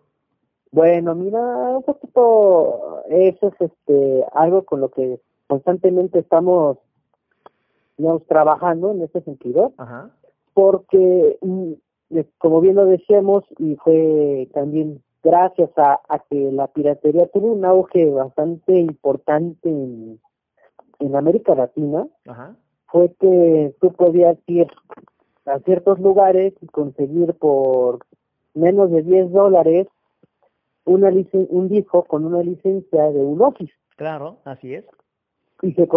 Bueno, 0.72 1.14
mira, 1.14 1.42
un 1.42 1.84
poquito 1.84 3.04
eso 3.10 3.50
es 3.50 3.70
este 3.70 4.24
algo 4.32 4.64
con 4.64 4.80
lo 4.80 4.92
que 4.92 5.20
constantemente 5.48 6.20
estamos 6.20 6.78
digamos, 7.98 8.26
trabajando 8.28 8.92
en 8.92 9.02
ese 9.02 9.20
sentido, 9.24 9.74
porque 10.54 11.38
mm, 11.42 11.74
como 12.38 12.62
bien 12.62 12.76
lo 12.76 12.86
decíamos 12.86 13.44
y 13.60 13.76
fue 13.76 14.48
también 14.54 15.04
gracias 15.22 15.72
a, 15.76 16.00
que 16.30 16.50
la 16.54 16.68
piratería 16.68 17.28
tuvo 17.28 17.52
un 17.52 17.66
auge 17.66 18.10
bastante 18.10 18.80
importante 18.80 19.68
en, 19.68 20.18
en 21.00 21.14
América 21.14 21.56
Latina, 21.56 22.08
fue 22.86 23.14
que 23.20 23.76
tú 23.82 23.92
podías 23.92 24.38
ir 24.48 24.68
a 25.46 25.60
ciertos 25.60 26.00
lugares 26.00 26.54
y 26.62 26.68
conseguir 26.68 27.34
por 27.36 28.00
menos 28.54 28.92
de 28.92 29.02
10 29.02 29.32
dólares 29.32 29.88
una 30.86 31.10
un 31.50 31.70
disco 31.70 32.04
con 32.04 32.26
una 32.26 32.42
licencia 32.42 33.12
de 33.12 33.20
un 33.20 33.42
Office. 33.42 33.74
Claro, 33.96 34.38
así 34.46 34.74
es. 34.74 34.86
Y 35.62 35.74
se, 35.74 35.88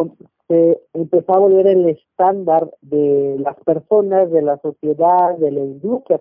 se 0.49 0.83
empezó 0.93 1.35
a 1.35 1.39
volver 1.39 1.67
el 1.67 1.89
estándar 1.89 2.71
de 2.83 3.37
las 3.39 3.57
personas, 3.65 4.31
de 4.31 4.43
la 4.43 4.59
sociedad, 4.59 5.37
de 5.39 5.51
la 5.51 5.61
industria. 5.61 6.21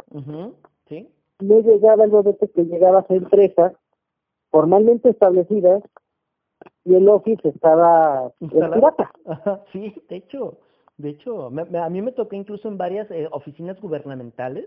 Sí. 0.88 1.10
No 1.40 1.60
llegaba 1.60 2.06
el 2.06 2.12
momento 2.12 2.48
que 2.54 2.64
llegaba 2.64 3.06
a 3.08 3.14
empresas 3.14 3.74
formalmente 4.50 5.10
establecidas 5.10 5.84
y 6.86 6.96
el 6.96 7.10
Office 7.10 7.48
estaba 7.50 8.32
pirata. 8.40 9.12
Sí, 9.72 9.94
de 10.10 10.18
hecho, 10.18 10.58
de 10.98 11.10
hecho, 11.10 11.48
a 11.48 11.90
mí 11.90 12.02
me 12.02 12.12
tocó 12.12 12.36
incluso 12.36 12.68
en 12.68 12.78
varias 12.78 13.10
eh, 13.12 13.28
oficinas 13.32 13.80
gubernamentales 13.82 14.66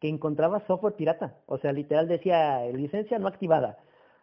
que 0.00 0.08
encontraba 0.08 0.66
software 0.66 0.94
pirata. 0.94 1.36
O 1.46 1.58
sea, 1.58 1.72
literal 1.72 2.08
decía 2.08 2.64
licencia 2.72 3.18
no 3.18 3.28
activada. 3.28 3.78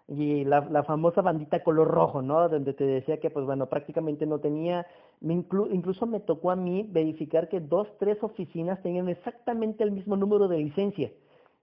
Y 0.07 0.43
la, 0.43 0.67
la 0.69 0.83
famosa 0.83 1.21
bandita 1.21 1.63
color 1.63 1.87
rojo, 1.87 2.21
¿no? 2.21 2.49
Donde 2.49 2.73
te 2.73 2.85
decía 2.85 3.19
que, 3.19 3.29
pues 3.29 3.45
bueno, 3.45 3.67
prácticamente 3.69 4.25
no 4.25 4.39
tenía. 4.39 4.85
Me 5.21 5.33
incluso 5.33 6.05
me 6.05 6.19
tocó 6.19 6.51
a 6.51 6.55
mí 6.55 6.85
verificar 6.91 7.47
que 7.47 7.61
dos, 7.61 7.87
tres 7.99 8.21
oficinas 8.21 8.81
tenían 8.81 9.07
exactamente 9.07 9.83
el 9.83 9.91
mismo 9.91 10.17
número 10.17 10.47
de 10.47 10.57
licencia. 10.57 11.11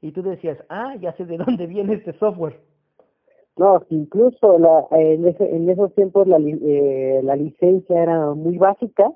Y 0.01 0.13
tú 0.13 0.23
decías, 0.23 0.57
ah, 0.71 0.97
ya 0.99 1.13
sé 1.17 1.27
de 1.27 1.37
dónde 1.37 1.67
viene 1.67 1.95
este 1.95 2.15
software. 2.15 2.61
No, 3.57 3.83
incluso 3.91 4.59
la, 4.59 4.87
en, 4.93 5.27
ese, 5.27 5.55
en 5.55 5.69
esos 5.69 5.95
tiempos 5.95 6.27
la, 6.27 6.39
eh, 6.39 7.21
la 7.23 7.37
licencia 7.37 8.03
era 8.03 8.33
muy 8.35 8.57
básica. 8.57 9.13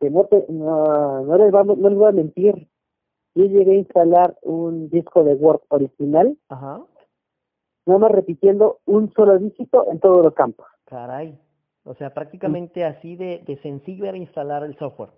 Que 0.00 0.10
no, 0.10 0.24
te, 0.24 0.44
no, 0.48 1.22
no, 1.22 1.36
les 1.36 1.50
vamos, 1.50 1.78
no 1.78 1.88
les 1.88 1.98
voy 1.98 2.08
a 2.08 2.12
mentir. 2.12 2.68
Yo 3.34 3.44
llegué 3.44 3.72
a 3.72 3.78
instalar 3.78 4.36
un 4.42 4.88
disco 4.90 5.24
de 5.24 5.34
Word 5.34 5.62
original. 5.68 6.36
Ajá. 6.48 6.82
Nada 7.86 7.98
más 7.98 8.10
repitiendo 8.12 8.78
un 8.86 9.12
solo 9.12 9.38
dígito 9.38 9.86
en 9.90 10.00
todos 10.00 10.24
los 10.24 10.34
campos. 10.34 10.66
Caray. 10.86 11.38
O 11.84 11.94
sea, 11.94 12.14
prácticamente 12.14 12.84
así 12.84 13.16
de, 13.16 13.42
de 13.46 13.56
sencillo 13.58 14.06
era 14.06 14.16
instalar 14.16 14.64
el 14.64 14.76
software. 14.78 15.10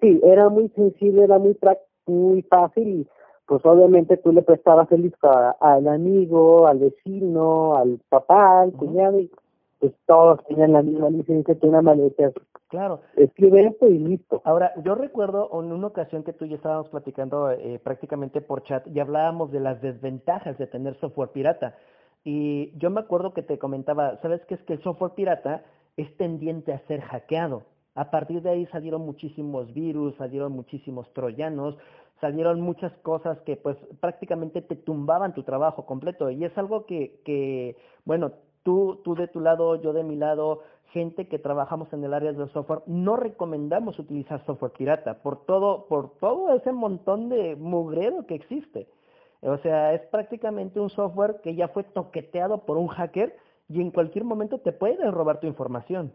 Sí, 0.00 0.20
era 0.24 0.48
muy 0.48 0.68
sencillo, 0.70 1.22
era 1.22 1.38
muy, 1.38 1.56
muy 2.06 2.42
fácil 2.42 2.88
y 2.88 3.08
pues 3.46 3.64
obviamente 3.64 4.16
tú 4.16 4.32
le 4.32 4.42
prestabas 4.42 4.90
el 4.92 5.02
disco 5.02 5.28
al 5.60 5.86
amigo, 5.86 6.66
al 6.66 6.78
vecino, 6.78 7.76
al 7.76 8.00
papá, 8.08 8.62
al 8.62 8.72
cuñado 8.72 9.20
y 9.20 9.30
pues 9.82 9.94
todos 10.06 10.38
tenían 10.46 10.74
la 10.74 10.82
misma 10.82 11.10
licencia 11.10 11.58
que 11.58 11.66
una 11.66 11.82
maleta. 11.82 12.30
Claro. 12.68 13.00
Escribe 13.16 13.66
esto 13.66 13.88
y 13.88 13.98
listo. 13.98 14.40
Ahora, 14.44 14.72
yo 14.84 14.94
recuerdo 14.94 15.50
en 15.60 15.72
una 15.72 15.88
ocasión 15.88 16.22
que 16.22 16.32
tú 16.32 16.44
y 16.44 16.50
yo 16.50 16.54
estábamos 16.54 16.88
platicando 16.88 17.50
eh, 17.50 17.80
prácticamente 17.82 18.40
por 18.40 18.62
chat 18.62 18.86
y 18.86 19.00
hablábamos 19.00 19.50
de 19.50 19.58
las 19.58 19.82
desventajas 19.82 20.56
de 20.56 20.68
tener 20.68 20.94
software 21.00 21.30
pirata. 21.30 21.76
Y 22.22 22.78
yo 22.78 22.90
me 22.90 23.00
acuerdo 23.00 23.34
que 23.34 23.42
te 23.42 23.58
comentaba, 23.58 24.20
¿sabes 24.22 24.40
qué 24.46 24.54
es 24.54 24.62
que 24.62 24.74
el 24.74 24.82
software 24.84 25.14
pirata 25.16 25.64
es 25.96 26.16
tendiente 26.16 26.72
a 26.72 26.86
ser 26.86 27.00
hackeado? 27.00 27.64
A 27.96 28.12
partir 28.12 28.40
de 28.40 28.50
ahí 28.50 28.66
salieron 28.66 29.02
muchísimos 29.02 29.74
virus, 29.74 30.14
salieron 30.14 30.52
muchísimos 30.52 31.12
troyanos, 31.12 31.76
salieron 32.20 32.60
muchas 32.60 32.92
cosas 32.98 33.36
que 33.40 33.56
pues 33.56 33.76
prácticamente 33.98 34.62
te 34.62 34.76
tumbaban 34.76 35.34
tu 35.34 35.42
trabajo 35.42 35.86
completo 35.86 36.30
y 36.30 36.44
es 36.44 36.56
algo 36.56 36.86
que, 36.86 37.20
que 37.24 37.76
bueno, 38.04 38.30
tú, 38.62 39.00
tú 39.04 39.14
de 39.14 39.28
tu 39.28 39.40
lado, 39.40 39.76
yo 39.76 39.92
de 39.92 40.04
mi 40.04 40.16
lado, 40.16 40.62
gente 40.92 41.26
que 41.28 41.38
trabajamos 41.38 41.92
en 41.92 42.04
el 42.04 42.14
área 42.14 42.32
del 42.32 42.50
software, 42.50 42.82
no 42.86 43.16
recomendamos 43.16 43.98
utilizar 43.98 44.44
software 44.44 44.72
pirata 44.72 45.22
por 45.22 45.44
todo, 45.44 45.86
por 45.86 46.10
todo 46.18 46.54
ese 46.54 46.72
montón 46.72 47.28
de 47.28 47.56
mugrero 47.56 48.26
que 48.26 48.34
existe. 48.34 48.88
O 49.40 49.58
sea, 49.58 49.92
es 49.94 50.02
prácticamente 50.06 50.78
un 50.78 50.90
software 50.90 51.40
que 51.42 51.54
ya 51.54 51.68
fue 51.68 51.82
toqueteado 51.82 52.58
por 52.58 52.76
un 52.76 52.88
hacker 52.88 53.36
y 53.68 53.80
en 53.80 53.90
cualquier 53.90 54.24
momento 54.24 54.58
te 54.58 54.72
puede 54.72 55.10
robar 55.10 55.40
tu 55.40 55.46
información. 55.46 56.12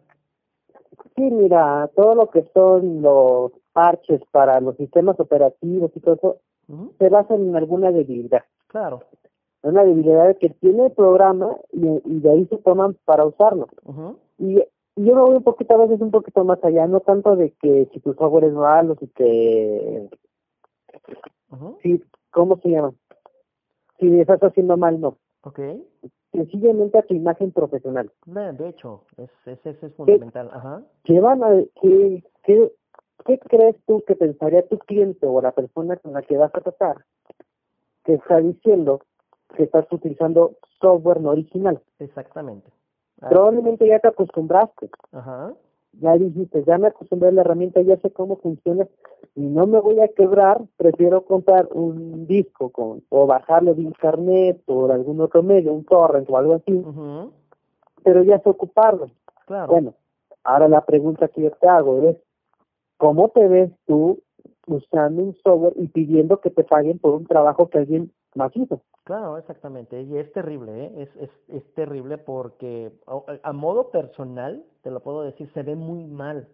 Sí, 1.15 1.23
mira, 1.23 1.89
todo 1.95 2.15
lo 2.15 2.29
que 2.29 2.45
son 2.53 3.01
los 3.01 3.51
parches 3.73 4.21
para 4.31 4.61
los 4.61 4.77
sistemas 4.77 5.19
operativos 5.19 5.91
y 5.95 5.99
todo 5.99 6.15
eso 6.15 6.37
se 6.97 7.09
basan 7.09 7.49
en 7.49 7.55
alguna 7.55 7.91
debilidad. 7.91 8.43
Claro. 8.67 9.03
Una 9.63 9.83
debilidad 9.83 10.37
que 10.37 10.49
tiene 10.49 10.87
el 10.87 10.91
programa 10.91 11.57
y, 11.71 12.19
de 12.19 12.29
ahí 12.29 12.45
se 12.47 12.57
toman 12.57 12.95
para 13.05 13.25
usarlo. 13.25 13.67
y, 14.37 14.63
yo 14.99 15.13
me 15.13 15.21
voy 15.21 15.35
un 15.35 15.43
poquito, 15.43 15.75
a 15.75 15.85
veces 15.85 16.01
un 16.01 16.09
poquito 16.09 16.43
más 16.43 16.63
allá, 16.63 16.87
no 16.87 17.01
tanto 17.01 17.35
de 17.35 17.51
que 17.61 17.87
si 17.93 17.99
tu 17.99 18.13
software 18.15 18.45
es 18.45 18.53
malo, 18.53 18.95
si 18.99 19.07
que... 19.09 20.09
Sí, 21.83 22.03
¿cómo 22.31 22.57
se 22.57 22.69
llama? 22.69 22.93
Si 23.99 24.19
estás 24.19 24.39
haciendo 24.41 24.75
mal, 24.75 24.99
no. 24.99 25.17
Ok 25.43 25.59
sencillamente 26.31 26.97
a 26.97 27.01
tu 27.03 27.13
imagen 27.13 27.51
profesional. 27.51 28.11
de 28.25 28.69
hecho, 28.69 29.03
es, 29.17 29.29
es, 29.45 29.65
es, 29.65 29.93
fundamental. 29.95 30.49
Ajá. 30.53 30.83
¿Qué, 31.03 31.19
van 31.19 31.43
a, 31.43 31.49
qué, 31.81 32.23
qué, 32.43 32.71
qué 33.25 33.39
crees 33.39 33.75
tú 33.85 34.03
que 34.05 34.15
pensaría 34.15 34.67
tu 34.67 34.77
cliente 34.79 35.25
o 35.25 35.41
la 35.41 35.51
persona 35.51 35.97
con 35.97 36.13
la 36.13 36.21
que 36.21 36.37
vas 36.37 36.53
a 36.53 36.61
tratar 36.61 37.05
que 38.03 38.13
está 38.13 38.37
diciendo 38.37 39.01
que 39.55 39.63
estás 39.63 39.85
utilizando 39.91 40.57
software 40.79 41.21
no 41.21 41.29
original? 41.29 41.81
Exactamente. 41.99 42.69
Probablemente 43.19 43.87
ya 43.87 43.99
te 43.99 44.09
acostumbraste. 44.09 44.89
Ajá 45.11 45.53
ya 45.99 46.17
dijiste, 46.17 46.63
ya 46.63 46.77
me 46.77 46.87
acostumbré 46.87 47.29
a 47.29 47.31
la 47.31 47.41
herramienta, 47.41 47.81
ya 47.81 47.97
sé 47.97 48.11
cómo 48.11 48.37
funciona 48.37 48.87
y 49.35 49.41
no 49.41 49.67
me 49.67 49.79
voy 49.79 49.99
a 49.99 50.07
quebrar, 50.09 50.61
prefiero 50.77 51.25
comprar 51.25 51.67
un 51.73 52.27
disco 52.27 52.69
con 52.69 53.03
o 53.09 53.25
bajarlo 53.25 53.73
de 53.73 53.83
internet 53.83 54.61
o 54.67 54.87
de 54.87 54.93
algún 54.93 55.21
otro 55.21 55.43
medio, 55.43 55.73
un 55.73 55.85
torrent 55.85 56.29
o 56.29 56.37
algo 56.37 56.55
así, 56.55 56.83
pero 58.03 58.23
ya 58.23 58.39
sé 58.39 58.49
ocuparlo. 58.49 59.09
Bueno, 59.67 59.93
ahora 60.43 60.67
la 60.67 60.85
pregunta 60.85 61.27
que 61.27 61.43
yo 61.43 61.51
te 61.51 61.67
hago 61.67 62.09
es, 62.09 62.17
¿cómo 62.97 63.29
te 63.29 63.47
ves 63.47 63.71
tú 63.85 64.19
usando 64.67 65.23
un 65.23 65.35
software 65.43 65.73
y 65.77 65.87
pidiendo 65.87 66.41
que 66.41 66.49
te 66.49 66.63
paguen 66.63 66.99
por 66.99 67.13
un 67.13 67.25
trabajo 67.25 67.69
que 67.69 67.79
alguien 67.79 68.11
Claro, 69.03 69.37
exactamente. 69.37 70.01
Y 70.01 70.17
es 70.17 70.31
terrible, 70.33 70.85
¿eh? 70.85 70.91
es, 70.97 71.23
es, 71.23 71.29
es 71.47 71.73
terrible 71.75 72.17
porque 72.17 72.91
a, 73.43 73.53
modo 73.53 73.89
personal, 73.89 74.65
te 74.81 74.91
lo 74.91 74.99
puedo 74.99 75.21
decir, 75.21 75.49
se 75.53 75.63
ve 75.63 75.75
muy 75.75 76.03
mal. 76.05 76.47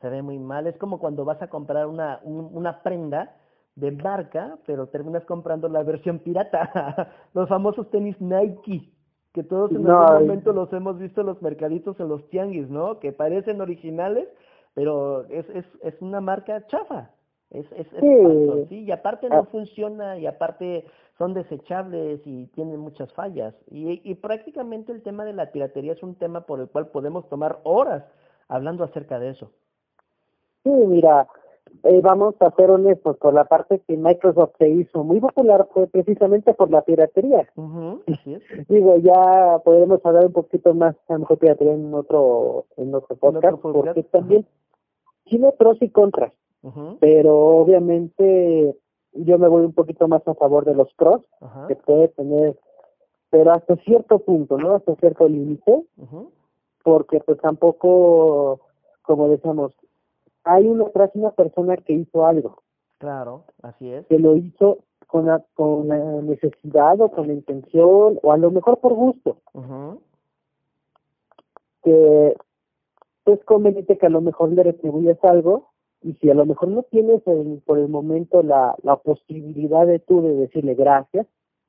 Se 0.00 0.10
ve 0.10 0.22
muy 0.22 0.38
mal. 0.40 0.66
Es 0.66 0.76
como 0.78 0.98
cuando 0.98 1.24
vas 1.24 1.40
a 1.40 1.48
comprar 1.48 1.86
una, 1.86 2.20
una 2.24 2.82
prenda 2.82 3.36
de 3.76 3.92
marca, 3.92 4.58
pero 4.66 4.88
terminas 4.88 5.24
comprando 5.24 5.68
la 5.68 5.84
versión 5.84 6.18
pirata. 6.18 7.12
los 7.34 7.48
famosos 7.48 7.88
tenis 7.90 8.20
Nike, 8.20 8.92
que 9.32 9.44
todos 9.44 9.70
en 9.70 9.88
algún 9.88 10.26
momento 10.26 10.52
los 10.52 10.72
hemos 10.72 10.98
visto 10.98 11.20
en 11.20 11.28
los 11.28 11.40
mercaditos, 11.42 11.98
en 12.00 12.08
los 12.08 12.28
tianguis, 12.28 12.68
¿no? 12.68 12.98
Que 12.98 13.12
parecen 13.12 13.60
originales, 13.60 14.28
pero 14.74 15.26
es, 15.28 15.48
es, 15.50 15.64
es 15.82 16.02
una 16.02 16.20
marca 16.20 16.66
chafa. 16.66 17.10
Es, 17.52 17.66
es, 17.72 17.86
sí. 18.00 18.66
sí, 18.68 18.84
y 18.84 18.90
aparte 18.90 19.28
no 19.28 19.40
ah. 19.40 19.48
funciona, 19.50 20.18
y 20.18 20.26
aparte 20.26 20.86
son 21.18 21.34
desechables 21.34 22.20
y 22.24 22.46
tienen 22.48 22.80
muchas 22.80 23.12
fallas. 23.12 23.54
Y, 23.70 24.00
y 24.10 24.14
prácticamente 24.14 24.92
el 24.92 25.02
tema 25.02 25.24
de 25.24 25.34
la 25.34 25.52
piratería 25.52 25.92
es 25.92 26.02
un 26.02 26.14
tema 26.14 26.46
por 26.46 26.60
el 26.60 26.68
cual 26.68 26.88
podemos 26.88 27.28
tomar 27.28 27.60
horas 27.64 28.04
hablando 28.48 28.84
acerca 28.84 29.18
de 29.18 29.30
eso. 29.30 29.50
Sí, 30.64 30.70
mira, 30.70 31.28
eh, 31.84 32.00
vamos 32.00 32.34
a 32.40 32.50
ser 32.52 32.70
honestos, 32.70 33.16
por 33.16 33.34
la 33.34 33.44
parte 33.44 33.80
que 33.86 33.96
Microsoft 33.96 34.52
se 34.58 34.68
hizo 34.68 35.02
muy 35.02 35.20
popular 35.20 35.66
fue 35.72 35.86
precisamente 35.88 36.54
por 36.54 36.70
la 36.70 36.82
piratería. 36.82 37.48
Digo, 38.68 38.96
ya 38.98 39.58
podemos 39.64 40.04
hablar 40.04 40.26
un 40.26 40.32
poquito 40.32 40.74
más, 40.74 40.94
a 41.08 41.14
lo 41.14 41.20
mejor 41.20 41.38
piratería 41.38 41.74
en 41.74 41.92
otro, 41.92 42.66
en 42.76 42.94
otro 42.94 43.16
podcast, 43.16 43.58
porque 43.58 44.02
también 44.04 44.46
tiene 45.24 45.50
pros 45.52 45.78
y 45.80 45.88
contras, 45.88 46.32
pero 47.00 47.36
obviamente 47.36 48.76
yo 49.12 49.38
me 49.38 49.48
voy 49.48 49.64
un 49.64 49.72
poquito 49.72 50.08
más 50.08 50.26
a 50.26 50.34
favor 50.34 50.64
de 50.64 50.74
los 50.74 50.92
pros 50.94 51.22
que 51.68 51.76
puede 51.76 52.08
tener, 52.08 52.58
pero 53.30 53.52
hasta 53.52 53.76
cierto 53.76 54.18
punto, 54.20 54.58
¿no? 54.58 54.74
Hasta 54.74 54.94
cierto 54.96 55.28
límite, 55.28 55.84
porque 56.82 57.20
pues 57.20 57.38
tampoco, 57.40 58.60
como 59.02 59.28
decíamos, 59.28 59.72
hay 60.44 60.66
una 60.66 60.84
una 61.14 61.30
persona 61.30 61.76
que 61.76 61.92
hizo 61.94 62.26
algo. 62.26 62.62
Claro, 62.98 63.44
así 63.62 63.92
es. 63.92 64.06
Que 64.06 64.18
lo 64.18 64.36
hizo 64.36 64.78
con 65.06 65.26
la, 65.26 65.44
con 65.54 65.88
la 65.88 65.98
necesidad 66.22 67.00
o 67.00 67.10
con 67.10 67.26
la 67.26 67.34
intención, 67.34 68.18
o 68.22 68.32
a 68.32 68.36
lo 68.36 68.50
mejor 68.50 68.78
por 68.78 68.94
gusto. 68.94 69.38
Que 71.82 72.36
es 73.26 73.44
conveniente 73.44 73.98
que 73.98 74.06
a 74.06 74.10
lo 74.10 74.20
mejor 74.20 74.50
le 74.50 74.62
retribuyas 74.62 75.22
algo 75.24 75.71
y 76.02 76.14
si 76.14 76.30
a 76.30 76.34
lo 76.34 76.46
mejor 76.46 76.68
no 76.68 76.82
tienes 76.84 77.22
por 77.64 77.78
el 77.78 77.88
momento 77.88 78.42
la, 78.42 78.74
la 78.82 78.96
posibilidad 78.96 79.86
de 79.86 79.98
tú 79.98 80.22
de 80.22 80.34
decirle 80.34 80.74
gracias, 80.74 81.26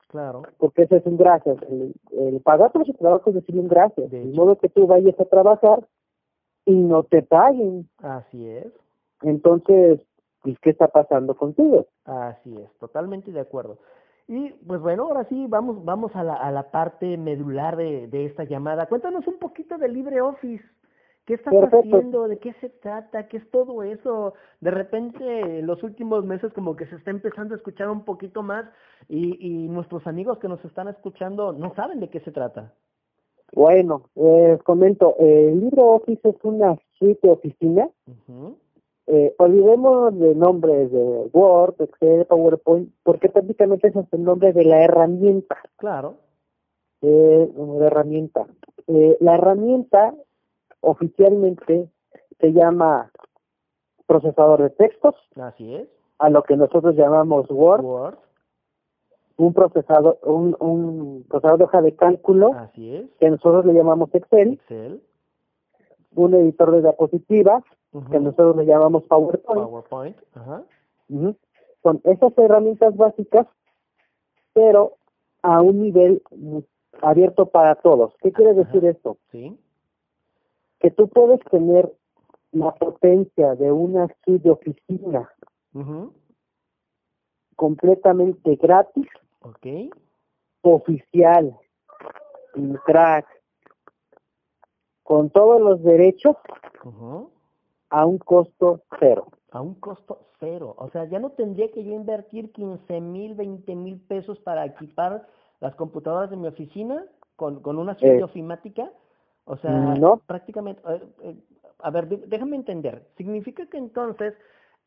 claro 0.08 0.43
porque 0.58 0.84
eso 0.84 0.96
es 0.96 1.06
un 1.06 1.17
gracias, 1.17 1.58
el, 1.69 2.41
pagar 2.41 2.72
por 2.72 2.86
su 2.86 2.93
trabajo 2.93 3.30
es 3.30 3.36
decirle 3.36 3.62
un 3.62 3.67
gracias, 3.67 4.10
de, 4.12 4.24
modo 4.26 4.58
que 4.58 4.69
tú 4.69 4.88
vayas 4.88 5.19
a 5.19 5.26
trabajar 5.26 5.88
y 6.65 6.74
no 6.74 7.04
te 7.04 7.22
paguen. 7.22 7.89
Así 7.98 8.48
es. 8.48 8.72
Entonces, 9.22 10.00
pues, 10.41 10.58
¿qué 10.60 10.69
está 10.69 10.88
pasando 10.88 11.36
contigo? 11.36 11.88
Así 12.06 12.56
es, 12.58 12.69
totalmente 12.80 13.32
de 13.32 13.39
acuerdo. 13.39 13.78
Y 14.28 14.52
pues 14.65 14.80
bueno, 14.80 15.04
ahora 15.04 15.26
sí, 15.26 15.48
vamos, 15.50 15.84
vamos 15.84 16.15
a 16.15 16.24
la, 16.24 16.36
a 16.36 16.52
la 16.52 16.72
parte 16.72 17.17
medular 17.17 17.76
de, 17.76 18.08
de 18.08 18.26
esta 18.26 18.46
llamada. 18.46 18.86
Cuéntanos 18.86 19.28
un 19.28 19.38
poquito 19.38 19.78
de 19.78 19.89
LibreOffice. 19.89 20.63
¿Qué 21.26 21.36
estás 21.36 21.54
haciendo? 21.54 22.28
¿De 22.28 22.38
qué 22.38 22.54
se 22.60 22.70
trata? 22.70 23.28
¿Qué 23.28 23.38
es 23.38 23.50
todo 23.50 23.82
eso? 23.84 24.34
De 24.60 24.72
repente, 24.72 25.60
en 25.60 25.68
los 25.68 25.82
últimos 25.82 26.26
meses 26.26 26.52
como 26.54 26.76
que 26.76 26.86
se 26.88 26.98
está 26.98 27.12
empezando 27.12 27.54
a 27.54 27.58
escuchar 27.58 27.90
un 27.90 28.04
poquito 28.04 28.44
más 28.44 28.66
y, 29.08 29.38
y 29.40 29.70
nuestros 29.70 30.06
amigos 30.06 30.40
que 30.40 30.50
nos 30.50 30.64
están 30.66 30.90
escuchando 30.90 31.54
no 31.54 31.74
saben 31.76 32.02
de 32.02 32.10
qué 32.10 32.20
se 32.22 32.32
trata. 32.32 32.74
Bueno, 33.54 34.10
les 34.16 34.62
comento, 34.64 35.16
el 35.20 35.60
LibreOffice 35.62 36.28
es 36.28 36.36
una 36.44 36.76
suite 36.98 37.20
de 37.26 37.34
oficina. 37.34 37.90
eh, 39.08 39.36
olvidemos 39.38 40.18
de 40.18 40.34
nombres 40.36 40.92
de 40.92 41.30
Word, 41.32 41.76
Excel, 41.80 42.26
PowerPoint, 42.26 42.92
porque 43.04 43.30
prácticamente 43.30 43.90
ese 43.90 44.00
es 44.00 44.12
el 44.12 44.24
nombre 44.24 44.54
de 44.54 44.66
la 44.66 44.84
herramienta. 44.84 45.58
Claro. 45.78 46.16
Eh, 47.02 47.50
de 47.54 47.86
herramienta. 47.86 48.48
Eh, 48.88 49.18
la 49.20 49.36
herramienta 49.36 50.16
oficialmente 50.84 51.89
se 52.39 52.52
llama 52.54 53.12
procesador 54.06 54.62
de 54.62 54.69
textos. 54.72 55.15
Así 55.36 55.74
es. 55.76 55.88
A 56.19 56.30
lo 56.30 56.43
que 56.43 56.56
nosotros 56.56 56.96
llamamos 56.96 57.50
Word. 57.50 58.15
un 59.38 59.54
procesador, 59.54 60.19
un, 60.24 60.56
un 60.60 61.26
procesador 61.28 61.58
de 61.58 61.63
hoja 61.65 61.82
de 61.82 61.96
cálculo, 61.96 62.54
Así 62.54 62.96
es. 62.96 63.06
que 63.19 63.30
nosotros 63.30 63.65
le 63.65 63.74
llamamos 63.74 64.13
Excel, 64.13 64.54
Excel. 64.54 65.02
un 66.15 66.34
editor 66.36 66.72
de 66.72 66.82
diapositivas, 66.82 67.63
que 68.12 68.19
nosotros 68.19 68.56
le 68.58 68.65
llamamos 68.65 69.04
PowerPoint. 69.04 69.63
PowerPoint. 69.69 70.17
Ajá. 70.36 70.63
Son 71.82 72.02
esas 72.04 72.38
herramientas 72.38 72.96
básicas, 72.96 73.48
pero 74.54 74.93
a 75.41 75.62
un 75.62 75.82
nivel 75.82 76.22
abierto 77.02 77.48
para 77.48 77.76
todos. 77.76 78.13
¿Qué 78.22 78.32
quiere 78.32 78.54
decir 78.54 78.86
esto? 78.86 79.17
Sí. 79.32 79.58
Que 80.84 80.91
tú 80.91 81.08
puedes 81.08 81.39
tener 81.50 81.91
la 82.52 82.76
potencia 82.76 83.56
de 83.56 83.72
una 83.72 84.08
suite 84.26 84.43
de 84.43 84.52
oficina 84.52 85.30
completamente 87.56 88.56
gratis, 88.58 89.08
Ok. 89.41 89.65
oficial, 90.62 91.58
sin 92.54 92.74
crack, 92.86 93.26
con 95.04 95.30
todos 95.30 95.62
los 95.62 95.82
derechos 95.84 96.36
a 97.89 98.06
un 98.06 98.17
costo 98.17 98.82
cero. 99.00 99.28
A 99.52 99.62
un 99.62 99.76
costo 99.76 100.28
cero. 100.39 100.76
O 100.78 100.89
sea, 100.89 101.06
ya 101.06 101.19
no 101.19 101.30
tendría 101.32 101.72
que 101.72 101.84
yo 101.84 101.93
invertir 101.93 102.52
15 102.52 103.00
mil, 103.02 103.36
20 103.36 103.74
mil 103.76 104.00
pesos 104.02 104.38
para 104.39 104.65
equipar 104.65 105.28
las 105.62 105.76
computadoras 105.76 106.30
de 106.30 106.38
mi 106.38 106.48
oficina 106.48 107.06
con, 107.38 107.62
con 107.62 107.78
una 107.78 107.96
suite 107.96 108.17
Eh, 108.17 108.24
ofimática. 108.24 108.91
O 109.45 109.58
sea, 109.58 109.71
no. 109.71 110.17
prácticamente, 110.25 110.82
eh, 110.88 111.01
eh, 111.23 111.36
a 111.79 111.89
ver, 111.91 112.08
dé- 112.08 112.23
déjame 112.27 112.56
entender. 112.56 113.06
Significa 113.17 113.65
que 113.67 113.77
entonces, 113.77 114.34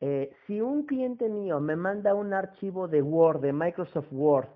eh, 0.01 0.31
si 0.45 0.61
un 0.61 0.83
cliente 0.85 1.29
mío 1.29 1.59
me 1.59 1.75
manda 1.75 2.13
un 2.15 2.33
archivo 2.33 2.87
de 2.87 3.01
Word, 3.01 3.41
de 3.41 3.53
Microsoft 3.53 4.11
Word, 4.11 4.47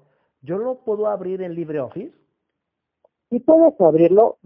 ¿yo 0.41 0.57
lo 0.57 0.75
puedo 0.79 1.07
abrir 1.07 1.41
en 1.41 1.53
LibreOffice? 1.53 2.13
Sí 3.29 3.39
puedes 3.39 3.79
abrirlo, 3.79 4.37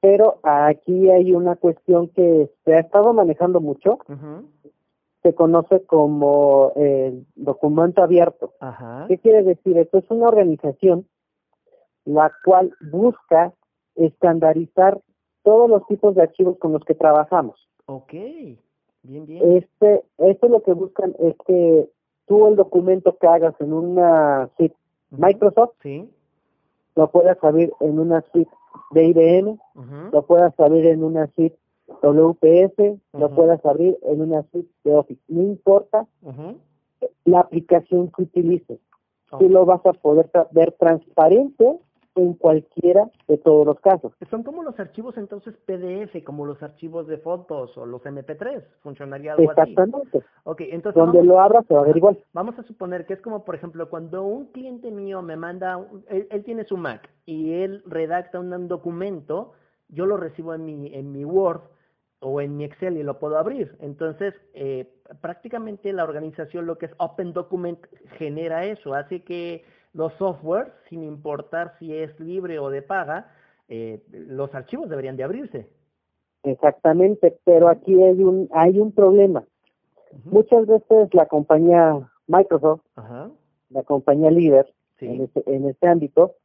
pero 0.00 0.40
aquí 0.42 1.08
hay 1.10 1.32
una 1.32 1.56
cuestión 1.56 2.08
que 2.08 2.50
se 2.64 2.74
ha 2.74 2.80
estado 2.80 3.14
manejando 3.14 3.60
mucho, 3.60 3.98
se 5.22 5.34
conoce 5.34 5.84
como 5.86 6.72
el 6.76 7.26
documento 7.36 8.02
abierto. 8.02 8.52
Ajá. 8.60 9.06
¿Qué 9.08 9.18
quiere 9.18 9.42
decir? 9.42 9.78
Esto 9.78 9.98
es 9.98 10.10
una 10.10 10.28
organización 10.28 11.06
la 12.04 12.30
cual 12.44 12.74
busca 12.90 13.54
estandarizar 13.96 15.00
todos 15.42 15.68
los 15.70 15.86
tipos 15.86 16.14
de 16.14 16.22
archivos 16.22 16.58
con 16.58 16.72
los 16.72 16.84
que 16.84 16.94
trabajamos. 16.94 17.68
Ok. 17.86 18.12
Bien, 19.02 19.24
bien. 19.26 19.52
Este, 19.56 20.04
esto 20.18 20.48
lo 20.48 20.62
que 20.62 20.72
buscan 20.74 21.14
es 21.18 21.34
que 21.46 21.88
tú 22.26 22.46
el 22.46 22.56
documento 22.56 23.16
que 23.16 23.26
hagas 23.26 23.54
en 23.60 23.72
una 23.72 24.50
suite 24.56 24.76
Microsoft 25.10 25.72
Sí. 25.82 26.08
lo 26.94 27.10
puedas 27.10 27.42
abrir 27.42 27.72
en 27.80 27.98
una 27.98 28.22
suite 28.32 28.50
de 28.92 29.04
IBM, 29.06 29.58
lo 30.12 30.22
puedas 30.26 30.58
abrir 30.60 30.86
en 30.86 31.02
una 31.02 31.26
suite 31.34 31.56
WPS, 32.02 32.98
lo 33.14 33.26
Ujú. 33.26 33.34
puedas 33.34 33.64
abrir 33.64 33.98
en 34.02 34.20
una 34.20 34.42
suite 34.52 34.70
de 34.84 34.94
Office. 34.94 35.20
No 35.28 35.42
importa 35.42 36.06
la 37.24 37.40
aplicación 37.40 38.10
que 38.14 38.22
utilices, 38.22 38.78
tú 39.38 39.48
lo 39.48 39.64
vas 39.64 39.84
a 39.86 39.92
poder 39.94 40.30
tra- 40.30 40.48
ver 40.52 40.72
transparente 40.72 41.78
en 42.14 42.34
cualquiera 42.34 43.08
de 43.28 43.38
todos 43.38 43.66
los 43.66 43.80
casos. 43.80 44.12
Son 44.30 44.42
como 44.42 44.62
los 44.62 44.78
archivos 44.80 45.16
entonces 45.16 45.54
PDF, 45.66 46.24
como 46.24 46.44
los 46.44 46.62
archivos 46.62 47.06
de 47.06 47.18
fotos 47.18 47.76
o 47.76 47.86
los 47.86 48.02
MP3, 48.02 48.62
funcionaría 48.82 49.34
algo 49.34 49.50
así. 49.50 49.70
Exactamente. 49.70 50.22
Ok, 50.44 50.62
entonces 50.62 50.98
Donde 50.98 51.18
vamos, 51.18 51.26
lo 51.26 51.40
abras 51.40 51.64
se 51.66 51.74
va 51.74 51.80
a 51.80 51.84
ver 51.84 51.96
igual. 51.96 52.18
vamos 52.32 52.58
a 52.58 52.62
suponer 52.64 53.06
que 53.06 53.14
es 53.14 53.20
como, 53.20 53.44
por 53.44 53.54
ejemplo, 53.54 53.88
cuando 53.88 54.24
un 54.24 54.46
cliente 54.46 54.90
mío 54.90 55.22
me 55.22 55.36
manda, 55.36 55.86
él 56.08 56.44
tiene 56.44 56.64
su 56.64 56.76
Mac 56.76 57.08
y 57.26 57.52
él 57.52 57.82
redacta 57.86 58.40
un 58.40 58.68
documento, 58.68 59.52
yo 59.88 60.06
lo 60.06 60.16
recibo 60.16 60.54
en 60.54 60.64
mi, 60.64 60.94
en 60.94 61.12
mi 61.12 61.24
Word 61.24 61.62
o 62.20 62.40
en 62.40 62.56
mi 62.56 62.64
Excel 62.64 62.96
y 62.96 63.02
lo 63.02 63.18
puedo 63.18 63.38
abrir. 63.38 63.76
Entonces, 63.80 64.34
eh, 64.54 64.92
prácticamente 65.20 65.92
la 65.92 66.04
organización, 66.04 66.66
lo 66.66 66.76
que 66.78 66.86
es 66.86 66.92
Open 66.98 67.32
Document, 67.32 67.78
genera 68.18 68.64
eso, 68.64 68.94
hace 68.94 69.22
que 69.22 69.64
los 69.92 70.12
software, 70.14 70.72
sin 70.88 71.02
importar 71.02 71.74
si 71.78 71.94
es 71.94 72.18
libre 72.20 72.58
o 72.58 72.70
de 72.70 72.82
paga, 72.82 73.32
eh, 73.68 74.02
los 74.10 74.54
archivos 74.54 74.88
deberían 74.88 75.16
de 75.16 75.24
abrirse. 75.24 75.68
Exactamente, 76.42 77.38
pero 77.44 77.68
aquí 77.68 78.02
hay 78.02 78.22
un 78.22 78.48
hay 78.52 78.78
un 78.78 78.92
problema. 78.92 79.44
Muchas 80.24 80.66
veces 80.66 81.12
la 81.12 81.26
compañía 81.26 82.10
Microsoft, 82.26 82.80
la 83.68 83.82
compañía 83.84 84.30
líder 84.30 84.72
sí. 84.98 85.06
en 85.06 85.22
este 85.22 85.42
en 85.54 85.68
este 85.68 85.86
ámbito, 85.86 86.36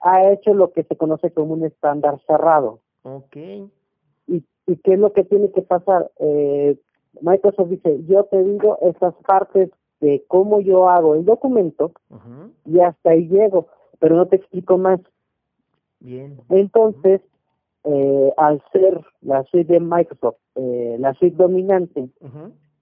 ha 0.00 0.30
hecho 0.30 0.54
lo 0.54 0.72
que 0.72 0.84
se 0.84 0.96
conoce 0.96 1.30
como 1.32 1.54
un 1.54 1.64
estándar 1.64 2.18
cerrado. 2.26 2.80
Ok. 3.02 3.36
¿Y, 3.36 4.44
y 4.66 4.76
qué 4.82 4.94
es 4.94 4.98
lo 4.98 5.12
que 5.12 5.24
tiene 5.24 5.50
que 5.52 5.62
pasar? 5.62 6.10
Eh, 6.18 6.76
Microsoft 7.20 7.68
dice, 7.68 8.00
yo 8.06 8.24
te 8.24 8.42
digo 8.42 8.78
estas 8.82 9.14
partes 9.26 9.70
de 10.00 10.24
cómo 10.28 10.60
yo 10.60 10.88
hago 10.88 11.14
el 11.14 11.24
documento 11.24 11.92
y 12.64 12.80
hasta 12.80 13.10
ahí 13.10 13.28
llego, 13.28 13.68
pero 13.98 14.16
no 14.16 14.26
te 14.26 14.36
explico 14.36 14.76
más. 14.78 15.00
Bien. 16.00 16.38
Entonces, 16.50 17.20
eh, 17.84 18.32
al 18.36 18.62
ser 18.72 19.00
la 19.22 19.42
suite 19.44 19.72
de 19.72 19.80
Microsoft, 19.80 20.36
eh, 20.56 20.96
la 20.98 21.14
suite 21.14 21.36
dominante, 21.36 22.08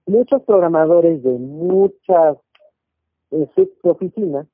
muchos 0.05 0.41
programadores 0.43 1.23
de 1.23 1.31
muchas 1.31 2.37
eh, 3.31 3.47
suites 3.55 3.81
de 3.83 3.89
oficina 3.89 4.47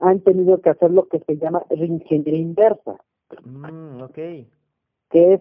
han 0.00 0.20
tenido 0.20 0.60
que 0.60 0.70
hacer 0.70 0.90
lo 0.90 1.06
que 1.08 1.20
se 1.20 1.36
llama 1.36 1.62
reingeniería 1.70 2.40
inversa, 2.40 2.96
Mm, 3.44 4.02
ok. 4.02 4.14
que 4.14 5.34
es, 5.34 5.40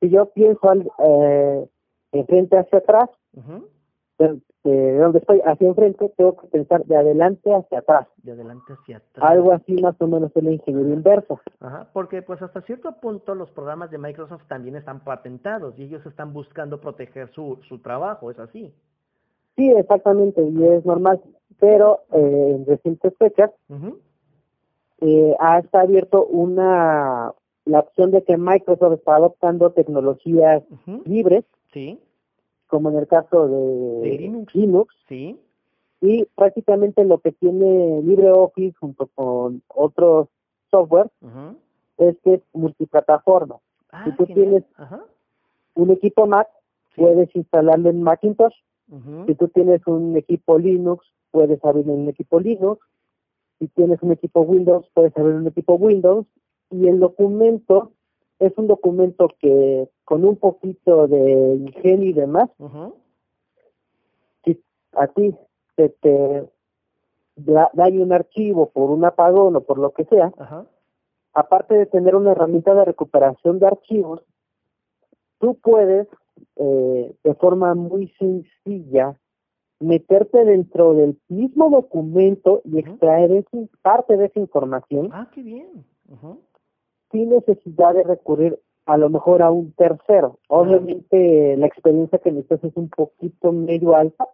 si 0.00 0.10
yo 0.10 0.26
pienso 0.30 0.68
al, 0.68 0.90
eh, 1.04 1.66
de 2.12 2.24
frente 2.24 2.58
hacia 2.58 2.78
atrás. 2.78 3.08
De, 4.28 4.70
de 4.70 4.98
donde 4.98 5.18
estoy 5.18 5.40
hacia 5.44 5.68
enfrente, 5.68 6.08
tengo 6.16 6.36
que 6.36 6.46
pensar 6.48 6.84
de 6.84 6.96
adelante 6.96 7.54
hacia 7.54 7.78
atrás. 7.78 8.06
De 8.22 8.32
adelante 8.32 8.72
hacia 8.72 8.98
atrás. 8.98 9.30
Algo 9.30 9.52
así 9.52 9.74
más 9.80 9.94
o 10.00 10.06
menos 10.06 10.30
es 10.34 10.42
la 10.42 10.52
ingeniería 10.52 10.94
inversa. 10.94 11.40
Ajá, 11.60 11.88
porque 11.92 12.22
pues 12.22 12.40
hasta 12.42 12.62
cierto 12.62 12.92
punto 13.00 13.34
los 13.34 13.50
programas 13.50 13.90
de 13.90 13.98
Microsoft 13.98 14.46
también 14.48 14.76
están 14.76 15.00
patentados 15.04 15.78
y 15.78 15.84
ellos 15.84 16.04
están 16.06 16.32
buscando 16.32 16.80
proteger 16.80 17.28
su, 17.32 17.58
su 17.68 17.80
trabajo, 17.80 18.30
es 18.30 18.38
así. 18.38 18.72
Sí, 19.56 19.70
exactamente, 19.70 20.42
y 20.42 20.64
es 20.64 20.84
normal. 20.86 21.20
Pero 21.58 22.00
eh, 22.12 22.54
en 22.56 22.66
recientes 22.66 23.12
fechas 23.18 23.50
eh, 25.00 25.36
ha 25.38 25.58
está 25.58 25.80
abierto 25.80 26.24
una 26.24 27.32
la 27.64 27.80
opción 27.80 28.10
de 28.10 28.24
que 28.24 28.36
Microsoft 28.36 28.94
está 28.94 29.16
adoptando 29.16 29.70
tecnologías 29.70 30.64
libres, 31.04 31.44
Sí, 31.72 31.98
como 32.72 32.88
en 32.88 32.96
el 32.96 33.06
caso 33.06 33.48
de, 33.48 34.08
De 34.08 34.16
Linux. 34.18 34.54
Linux, 34.54 34.94
sí. 35.06 35.38
y 36.00 36.24
prácticamente 36.34 37.04
lo 37.04 37.18
que 37.18 37.32
tiene 37.32 38.00
LibreOffice 38.02 38.74
junto 38.80 39.08
con 39.14 39.62
otros 39.68 40.28
software 40.70 41.10
es 41.98 42.16
que 42.24 42.34
es 42.34 42.40
multiplataforma. 42.54 43.56
Ah, 43.90 44.04
Si 44.06 44.12
tú 44.16 44.24
genial. 44.24 44.64
tienes 44.78 44.92
un 45.74 45.90
equipo 45.90 46.26
Mac, 46.26 46.48
Sí. 46.94 47.02
puedes 47.02 47.34
instalarlo 47.36 47.90
en 47.90 48.02
Macintosh. 48.02 48.54
Si 49.26 49.34
tú 49.34 49.48
tienes 49.48 49.86
un 49.86 50.16
equipo 50.16 50.58
Linux, 50.58 51.04
puedes 51.30 51.62
abrirlo 51.64 51.92
en 51.92 52.00
un 52.00 52.08
equipo 52.08 52.40
Linux. 52.40 52.80
Si 53.58 53.68
tienes 53.68 54.02
un 54.02 54.12
equipo 54.12 54.40
Windows, 54.40 54.86
puedes 54.94 55.14
abrir 55.18 55.34
un 55.36 55.46
equipo 55.46 55.74
Windows. 55.74 56.26
Y 56.70 56.88
el 56.88 57.00
documento 57.00 57.92
es 58.38 58.52
un 58.56 58.66
documento 58.66 59.28
que 59.40 59.88
con 60.12 60.26
un 60.26 60.36
poquito 60.36 61.08
de 61.08 61.54
ingenio 61.54 62.10
y 62.10 62.12
demás, 62.12 62.50
si 64.44 64.62
a 64.92 65.06
ti 65.06 65.34
se 65.74 65.88
te 65.88 66.46
da, 67.36 67.70
un 67.74 68.12
archivo 68.12 68.68
por 68.68 68.90
un 68.90 69.06
apagón 69.06 69.56
o 69.56 69.62
por 69.62 69.78
lo 69.78 69.92
que 69.92 70.04
sea, 70.04 70.30
aparte 71.32 71.74
de 71.76 71.86
tener 71.86 72.14
una 72.14 72.32
herramienta 72.32 72.74
de 72.74 72.84
recuperación 72.84 73.58
de 73.58 73.68
archivos, 73.68 74.20
tú 75.38 75.54
puedes 75.62 76.06
eh, 76.56 77.16
de 77.24 77.34
forma 77.36 77.74
muy 77.74 78.08
sencilla 78.18 79.16
meterte 79.80 80.44
dentro 80.44 80.92
del 80.92 81.18
mismo 81.30 81.70
documento 81.70 82.60
y 82.66 82.80
extraer 82.80 83.32
esa- 83.32 83.66
parte 83.80 84.18
de 84.18 84.26
esa 84.26 84.40
información 84.40 85.08
Ah, 85.10 85.30
qué 85.32 85.42
bien. 85.42 85.86
Sin 87.10 87.30
necesidad 87.30 87.94
de 87.94 88.02
recurrir 88.02 88.60
a 88.86 88.96
lo 88.96 89.08
mejor 89.10 89.42
a 89.42 89.50
un 89.50 89.72
tercero. 89.72 90.38
Obviamente 90.48 91.56
la 91.56 91.66
experiencia 91.66 92.18
que 92.18 92.32
necesitas 92.32 92.64
es 92.64 92.76
un 92.76 92.88
poquito 92.88 93.52
medio 93.52 93.94
alta, 93.96 94.26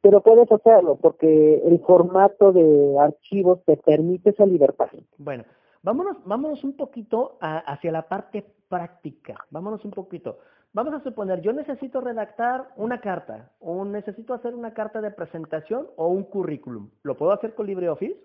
pero 0.00 0.20
puedes 0.20 0.50
hacerlo 0.50 0.96
porque 0.96 1.62
el 1.64 1.78
formato 1.80 2.52
de 2.52 2.96
archivos 2.98 3.62
te 3.64 3.76
permite 3.76 4.30
esa 4.30 4.46
libertad. 4.46 4.88
Bueno, 5.18 5.44
vámonos, 5.82 6.16
vámonos 6.24 6.64
un 6.64 6.76
poquito 6.76 7.36
a- 7.40 7.58
hacia 7.58 7.92
la 7.92 8.02
parte 8.08 8.44
práctica. 8.68 9.36
Vámonos 9.50 9.84
un 9.84 9.92
poquito. 9.92 10.38
Vamos 10.74 10.92
a 10.92 11.00
suponer, 11.02 11.40
yo 11.40 11.52
necesito 11.54 12.00
redactar 12.02 12.68
una 12.76 13.00
carta, 13.00 13.50
o 13.58 13.84
necesito 13.86 14.34
hacer 14.34 14.54
una 14.54 14.74
carta 14.74 15.00
de 15.00 15.10
presentación 15.10 15.86
o 15.96 16.08
un 16.08 16.24
currículum. 16.24 16.90
¿Lo 17.02 17.16
puedo 17.16 17.32
hacer 17.32 17.54
con 17.54 17.66
LibreOffice? 17.66 18.16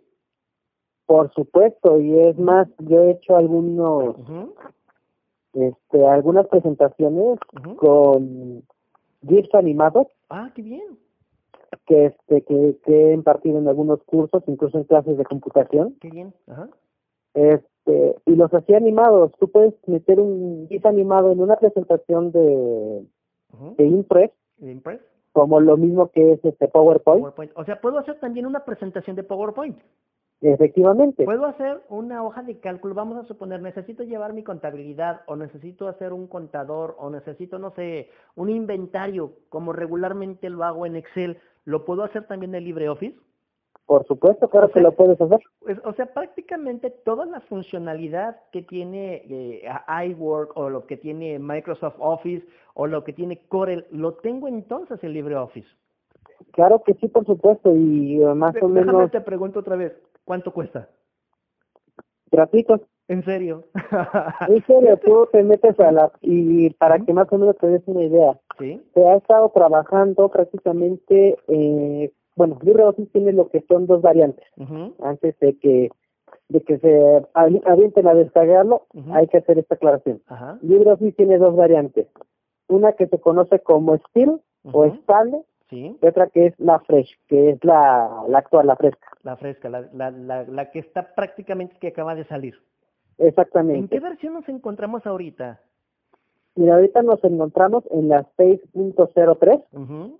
Por 1.05 1.31
supuesto, 1.33 1.99
y 1.99 2.19
es 2.19 2.37
más, 2.37 2.67
yo 2.79 3.03
he 3.03 3.11
hecho 3.11 3.37
algunos, 3.37 4.15
este, 5.53 6.07
algunas 6.07 6.47
presentaciones 6.47 7.39
con 7.77 8.63
GIFs 9.27 9.53
animados. 9.55 10.07
Ah, 10.29 10.51
qué 10.55 10.61
bien. 10.61 10.97
Que, 11.85 12.05
este, 12.05 12.41
que, 12.43 12.77
que 12.85 13.09
he 13.09 13.13
impartido 13.13 13.57
en 13.57 13.67
algunos 13.67 14.01
cursos, 14.03 14.43
incluso 14.47 14.77
en 14.77 14.83
clases 14.85 15.17
de 15.17 15.25
computación. 15.25 15.95
Qué 15.99 16.09
bien. 16.09 16.33
Ajá. 16.47 16.69
Este, 17.33 18.15
y 18.25 18.35
los 18.35 18.53
hacía 18.53 18.77
animados. 18.77 19.31
Tú 19.39 19.49
puedes 19.49 19.73
meter 19.87 20.19
un 20.19 20.67
GIF 20.69 20.85
animado 20.85 21.31
en 21.31 21.39
una 21.41 21.55
presentación 21.57 22.31
de, 22.31 23.05
de 23.77 23.85
Impress. 23.85 24.31
Impress? 24.59 25.01
Como 25.31 25.59
lo 25.59 25.77
mismo 25.77 26.09
que 26.09 26.33
es 26.33 26.45
este 26.45 26.67
PowerPoint. 26.67 27.21
PowerPoint. 27.21 27.51
O 27.55 27.65
sea, 27.65 27.81
puedo 27.81 27.97
hacer 27.97 28.19
también 28.19 28.45
una 28.45 28.63
presentación 28.65 29.15
de 29.15 29.23
PowerPoint. 29.23 29.77
Efectivamente. 30.43 31.23
Puedo 31.23 31.45
hacer 31.45 31.81
una 31.87 32.21
hoja 32.21 32.43
de 32.43 32.59
cálculo, 32.59 32.93
vamos 32.93 33.17
a 33.17 33.27
suponer, 33.27 33.61
necesito 33.61 34.03
llevar 34.03 34.33
mi 34.33 34.43
contabilidad 34.43 35.21
o 35.27 35.37
necesito 35.37 35.87
hacer 35.87 36.11
un 36.11 36.27
contador 36.27 36.97
o 36.99 37.09
necesito, 37.09 37.59
no 37.59 37.71
sé, 37.71 38.09
un 38.35 38.49
inventario, 38.49 39.31
como 39.47 39.71
regularmente 39.71 40.49
lo 40.49 40.65
hago 40.65 40.85
en 40.85 40.97
Excel, 40.97 41.37
¿lo 41.63 41.85
puedo 41.85 42.03
hacer 42.03 42.27
también 42.27 42.53
en 42.55 42.65
LibreOffice? 42.65 43.17
Por 43.85 44.05
supuesto, 44.05 44.49
claro 44.49 44.69
que 44.69 44.81
lo 44.81 44.91
puedes 44.91 45.19
hacer. 45.19 45.39
Pues, 45.61 45.77
o 45.85 45.93
sea, 45.93 46.07
prácticamente 46.07 46.89
toda 46.89 47.25
la 47.25 47.39
funcionalidad 47.41 48.35
que 48.51 48.63
tiene 48.63 49.23
eh, 49.29 49.69
iWork 50.09 50.57
o 50.57 50.69
lo 50.69 50.85
que 50.87 50.97
tiene 50.97 51.39
Microsoft 51.39 51.95
Office 51.99 52.45
o 52.73 52.85
lo 52.87 53.05
que 53.05 53.13
tiene 53.13 53.45
Corel, 53.47 53.85
lo 53.91 54.15
tengo 54.15 54.49
entonces 54.49 55.01
en 55.03 55.13
LibreOffice. 55.13 55.67
Claro 56.51 56.83
que 56.85 56.95
sí, 56.95 57.07
por 57.07 57.25
supuesto, 57.25 57.73
y 57.73 58.21
eh, 58.21 58.33
más 58.35 58.55
o 58.61 58.67
menos... 58.67 59.09
te 59.09 59.21
pregunto 59.21 59.59
otra 59.59 59.75
vez, 59.75 59.93
¿Cuánto 60.25 60.53
cuesta? 60.53 60.89
Gratuito. 62.31 62.81
¿En 63.07 63.23
serio? 63.25 63.65
en 64.47 64.65
serio, 64.65 64.97
tú 65.03 65.27
te 65.31 65.43
metes 65.43 65.77
a 65.79 65.91
la... 65.91 66.11
Y 66.21 66.69
para 66.71 66.99
que 66.99 67.13
más 67.13 67.27
o 67.31 67.37
menos 67.37 67.57
te 67.57 67.67
des 67.67 67.83
una 67.85 68.03
idea. 68.03 68.39
Sí. 68.57 68.81
Te 68.93 69.07
ha 69.07 69.15
estado 69.15 69.49
trabajando 69.49 70.29
prácticamente... 70.29 71.37
Eh, 71.47 72.11
bueno, 72.35 72.57
LibreOffice 72.61 73.11
tiene 73.11 73.33
lo 73.33 73.49
que 73.49 73.63
son 73.67 73.85
dos 73.85 74.01
variantes. 74.01 74.47
Antes 74.99 75.37
de 75.39 75.57
que 75.59 75.89
de 76.49 76.61
que 76.61 76.77
se 76.79 77.25
avienten 77.33 78.07
a 78.07 78.13
descargarlo, 78.13 78.87
hay 79.11 79.27
que 79.27 79.37
hacer 79.37 79.59
esta 79.59 79.75
aclaración. 79.75 80.21
LibreOffice 80.61 81.15
tiene 81.15 81.37
dos 81.37 81.55
variantes. 81.55 82.07
Una 82.67 82.93
que 82.93 83.07
se 83.07 83.19
conoce 83.19 83.59
como 83.59 83.97
Steel 83.97 84.41
o 84.71 84.85
estable 84.85 85.43
Sí. 85.73 85.97
otra 86.01 86.27
que 86.27 86.47
es 86.47 86.59
la 86.59 86.79
fresh, 86.79 87.17
que 87.27 87.51
es 87.51 87.63
la, 87.63 88.23
la 88.27 88.37
actual, 88.37 88.67
la 88.67 88.75
fresca. 88.75 89.07
La 89.23 89.37
fresca, 89.37 89.69
la, 89.69 89.89
la, 89.93 90.43
la, 90.43 90.71
que 90.71 90.79
está 90.79 91.15
prácticamente 91.15 91.77
que 91.79 91.87
acaba 91.87 92.13
de 92.13 92.25
salir. 92.25 92.55
Exactamente. 93.17 93.79
¿En 93.79 93.87
qué 93.87 93.99
versión 93.99 94.33
nos 94.33 94.47
encontramos 94.49 95.05
ahorita? 95.05 95.59
Mira, 96.55 96.75
ahorita 96.75 97.01
nos 97.01 97.23
encontramos 97.23 97.83
en 97.91 98.09
la 98.09 98.27
6.03, 98.37 100.17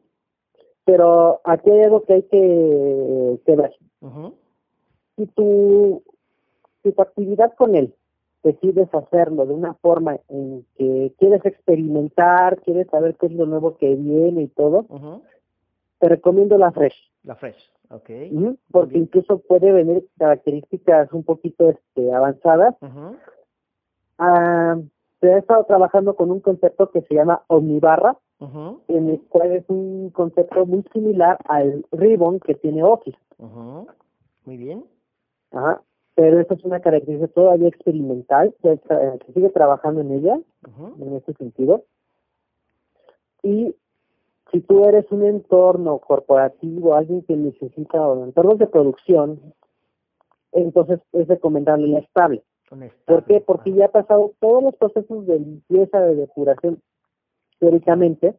pero 0.85 1.41
aquí 1.43 1.69
hay 1.69 1.81
algo 1.81 2.03
que 2.03 2.13
hay 2.13 2.23
que, 2.23 3.39
que 3.45 3.55
ver. 3.55 3.75
Si 5.15 5.27
tu, 5.27 6.01
si 6.81 6.91
tu 6.91 7.01
actividad 7.01 7.53
con 7.55 7.75
él 7.75 7.93
decides 8.43 8.93
hacerlo 8.93 9.45
de 9.45 9.53
una 9.53 9.73
forma 9.75 10.17
en 10.27 10.65
que 10.77 11.13
quieres 11.17 11.45
experimentar, 11.45 12.59
quieres 12.61 12.87
saber 12.87 13.15
qué 13.15 13.27
es 13.27 13.31
lo 13.33 13.45
nuevo 13.45 13.77
que 13.77 13.95
viene 13.95 14.43
y 14.43 14.47
todo, 14.49 14.85
te 16.03 16.09
recomiendo 16.09 16.57
la 16.57 16.73
Fresh. 16.73 16.97
La 17.23 17.35
Fresh, 17.35 17.71
ok. 17.89 18.09
porque 18.71 18.97
incluso 18.97 19.39
puede 19.39 19.71
venir 19.71 20.05
características 20.17 21.13
un 21.13 21.23
poquito 21.23 21.69
este, 21.69 22.11
avanzadas. 22.11 22.75
Ah, 24.17 24.75
se 25.21 25.33
ha 25.33 25.37
estado 25.37 25.63
trabajando 25.63 26.17
con 26.17 26.29
un 26.29 26.41
concepto 26.41 26.91
que 26.91 27.03
se 27.03 27.15
llama 27.15 27.43
Omnibarra, 27.47 28.17
en 28.89 29.09
el 29.09 29.21
cual 29.29 29.53
es 29.53 29.63
un 29.69 30.09
concepto 30.09 30.65
muy 30.65 30.83
similar 30.91 31.37
al 31.45 31.85
Ribbon 31.93 32.41
que 32.41 32.55
tiene 32.55 32.83
Office. 32.83 33.17
Muy 34.45 34.57
bien. 34.57 34.83
Ajá 35.51 35.81
pero 36.15 36.39
esta 36.39 36.53
es 36.53 36.63
una 36.63 36.79
característica 36.79 37.33
todavía 37.33 37.69
experimental, 37.69 38.53
se, 38.61 38.79
sigue 39.33 39.49
trabajando 39.49 40.01
en 40.01 40.11
ella, 40.11 40.39
en 40.99 41.15
ese 41.15 41.33
sentido. 41.33 41.85
Y 43.41 43.75
si 44.53 44.61
tú 44.61 44.85
eres 44.85 45.11
un 45.11 45.25
entorno 45.25 45.97
corporativo, 45.97 46.93
alguien 46.93 47.23
que 47.23 47.35
necesita, 47.35 47.99
o 47.99 48.23
entornos 48.23 48.59
de 48.59 48.67
producción, 48.67 49.41
entonces 50.51 50.99
es 51.11 51.27
recomendable 51.27 51.87
la 51.87 51.99
estable. 51.99 52.43
¿Por 53.05 53.25
qué? 53.25 53.41
Porque 53.41 53.73
ya 53.73 53.85
ha 53.85 53.91
pasado 53.91 54.33
todos 54.39 54.63
los 54.63 54.75
procesos 54.75 55.25
de 55.25 55.39
limpieza, 55.39 55.99
de 56.01 56.15
depuración, 56.15 56.79
teóricamente, 57.59 58.35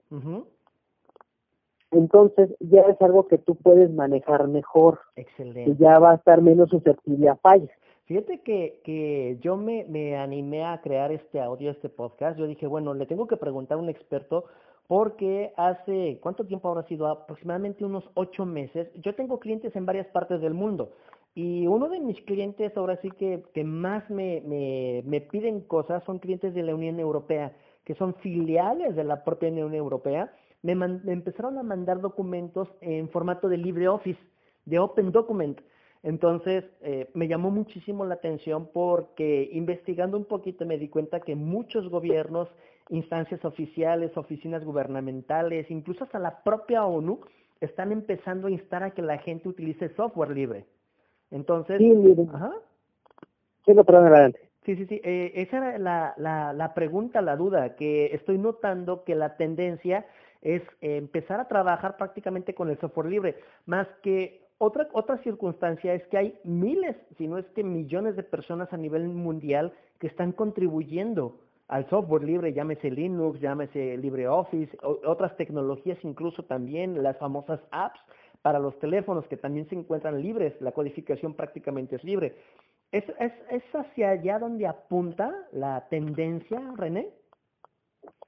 entonces 1.90 2.50
ya 2.60 2.82
es 2.82 3.00
algo 3.02 3.26
que 3.26 3.38
tú 3.38 3.56
puedes 3.56 3.90
manejar 3.92 4.46
mejor. 4.46 5.00
Excelente. 5.16 5.70
Y 5.70 5.76
ya 5.76 5.98
va 5.98 6.12
a 6.12 6.16
estar 6.16 6.40
menos 6.42 6.70
susceptible 6.70 7.28
a 7.28 7.36
fallas. 7.36 7.70
Fíjate 8.04 8.40
que, 8.40 8.80
que 8.84 9.38
yo 9.40 9.56
me, 9.56 9.84
me 9.88 10.16
animé 10.16 10.64
a 10.64 10.80
crear 10.80 11.10
este 11.10 11.40
audio, 11.40 11.70
este 11.70 11.88
podcast. 11.88 12.38
Yo 12.38 12.46
dije, 12.46 12.66
bueno, 12.66 12.94
le 12.94 13.06
tengo 13.06 13.26
que 13.26 13.36
preguntar 13.36 13.78
a 13.78 13.80
un 13.80 13.88
experto 13.88 14.44
porque 14.86 15.52
hace, 15.56 16.18
¿cuánto 16.20 16.44
tiempo 16.46 16.68
habrá 16.68 16.86
sido? 16.86 17.06
Aproximadamente 17.06 17.84
unos 17.84 18.04
ocho 18.14 18.44
meses. 18.44 18.88
Yo 19.02 19.14
tengo 19.14 19.38
clientes 19.38 19.74
en 19.76 19.86
varias 19.86 20.06
partes 20.08 20.40
del 20.40 20.54
mundo 20.54 20.92
y 21.34 21.66
uno 21.66 21.88
de 21.88 22.00
mis 22.00 22.20
clientes 22.22 22.76
ahora 22.76 22.98
sí 23.02 23.10
que, 23.10 23.42
que 23.54 23.64
más 23.64 24.08
me, 24.10 24.42
me, 24.42 25.02
me 25.06 25.20
piden 25.20 25.62
cosas 25.62 26.04
son 26.04 26.18
clientes 26.18 26.54
de 26.54 26.62
la 26.62 26.74
Unión 26.74 27.00
Europea, 27.00 27.56
que 27.84 27.94
son 27.94 28.14
filiales 28.16 28.94
de 28.94 29.04
la 29.04 29.24
propia 29.24 29.48
Unión 29.48 29.74
Europea 29.74 30.30
me, 30.64 30.72
empezaron 31.12 31.58
a 31.58 31.62
mandar 31.62 32.00
documentos 32.00 32.68
en 32.80 33.10
formato 33.10 33.48
de 33.48 33.58
LibreOffice, 33.58 34.20
de 34.64 34.78
Open 34.78 35.12
Document. 35.12 35.60
Entonces, 36.02 36.64
eh, 36.80 37.10
me 37.14 37.28
llamó 37.28 37.50
muchísimo 37.50 38.04
la 38.04 38.14
atención 38.14 38.68
porque 38.72 39.48
investigando 39.52 40.16
un 40.16 40.24
poquito 40.24 40.64
me 40.64 40.78
di 40.78 40.88
cuenta 40.88 41.20
que 41.20 41.34
muchos 41.34 41.88
gobiernos, 41.88 42.48
instancias 42.90 43.44
oficiales, 43.44 44.16
oficinas 44.16 44.64
gubernamentales, 44.64 45.70
incluso 45.70 46.04
hasta 46.04 46.18
la 46.18 46.42
propia 46.42 46.84
ONU, 46.84 47.20
están 47.60 47.92
empezando 47.92 48.48
a 48.48 48.50
instar 48.50 48.82
a 48.82 48.90
que 48.90 49.02
la 49.02 49.18
gente 49.18 49.48
utilice 49.48 49.88
software 49.94 50.30
libre. 50.30 50.66
Entonces, 51.30 51.78
sí, 51.78 51.92
ajá. 52.32 52.52
Sí, 53.64 53.72
adelante. 53.72 54.40
Sí, 54.64 54.76
sí, 54.76 54.86
sí. 54.86 55.00
Eh, 55.04 55.32
esa 55.34 55.58
era 55.58 55.78
la, 55.78 56.14
la, 56.16 56.52
la 56.52 56.74
pregunta, 56.74 57.22
la 57.22 57.36
duda, 57.36 57.76
que 57.76 58.06
estoy 58.14 58.38
notando 58.38 59.04
que 59.04 59.14
la 59.14 59.36
tendencia 59.36 60.06
es 60.42 60.62
empezar 60.82 61.40
a 61.40 61.48
trabajar 61.48 61.96
prácticamente 61.96 62.54
con 62.54 62.68
el 62.68 62.78
software 62.78 63.06
libre, 63.06 63.36
más 63.64 63.88
que 64.02 64.44
otra, 64.58 64.88
otra 64.92 65.18
circunstancia 65.22 65.94
es 65.94 66.06
que 66.08 66.18
hay 66.18 66.38
miles, 66.44 66.96
si 67.16 67.26
no 67.26 67.38
es 67.38 67.46
que 67.54 67.64
millones 67.64 68.14
de 68.14 68.22
personas 68.22 68.72
a 68.72 68.76
nivel 68.76 69.08
mundial 69.08 69.72
que 69.98 70.06
están 70.06 70.32
contribuyendo 70.32 71.38
al 71.68 71.88
software 71.88 72.24
libre, 72.24 72.52
llámese 72.52 72.90
Linux, 72.90 73.40
llámese 73.40 73.96
LibreOffice, 73.96 74.76
otras 74.82 75.36
tecnologías 75.36 75.98
incluso 76.02 76.44
también, 76.44 77.02
las 77.02 77.16
famosas 77.18 77.60
apps 77.70 78.00
para 78.42 78.58
los 78.58 78.78
teléfonos 78.78 79.26
que 79.28 79.38
también 79.38 79.66
se 79.68 79.74
encuentran 79.74 80.20
libres, 80.20 80.54
la 80.60 80.72
codificación 80.72 81.34
prácticamente 81.34 81.96
es 81.96 82.04
libre. 82.04 82.36
¿Es, 82.92 83.04
es, 83.18 83.32
es 83.50 83.62
hacia 83.72 84.10
allá 84.10 84.38
donde 84.38 84.66
apunta 84.66 85.34
la 85.52 85.86
tendencia, 85.88 86.60
René? 86.76 87.08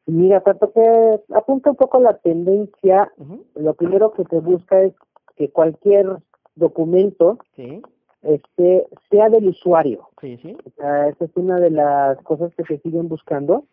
Mira, 0.06 0.40
tanto 0.40 0.72
que 0.72 1.20
apunta 1.34 1.70
un 1.70 1.76
poco 1.76 2.00
la 2.00 2.16
tendencia, 2.18 3.12
lo 3.54 3.74
primero 3.74 4.12
que 4.12 4.24
se 4.24 4.38
busca 4.38 4.82
es 4.82 4.94
que 5.36 5.50
cualquier 5.50 6.18
documento 6.54 7.38
este 8.22 8.86
sea 9.10 9.28
del 9.28 9.48
usuario. 9.48 10.08
Sí, 10.20 10.38
sí. 10.42 10.56
esa 10.76 11.24
es 11.24 11.30
una 11.36 11.60
de 11.60 11.70
las 11.70 12.18
cosas 12.22 12.54
que 12.54 12.64
se 12.64 12.78
siguen 12.78 13.08
buscando. 13.08 13.64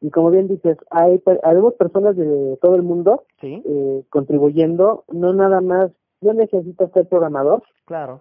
Y 0.00 0.10
como 0.10 0.30
bien 0.30 0.48
dices, 0.48 0.76
hay, 0.90 1.22
hay 1.42 1.56
personas 1.78 2.16
de 2.16 2.58
todo 2.60 2.74
el 2.74 2.82
mundo 2.82 3.24
eh, 3.42 4.04
contribuyendo, 4.10 5.04
no 5.08 5.32
nada 5.32 5.60
más, 5.60 5.90
no 6.20 6.34
necesita 6.34 6.88
ser 6.88 7.08
programador. 7.08 7.62
Claro. 7.86 8.20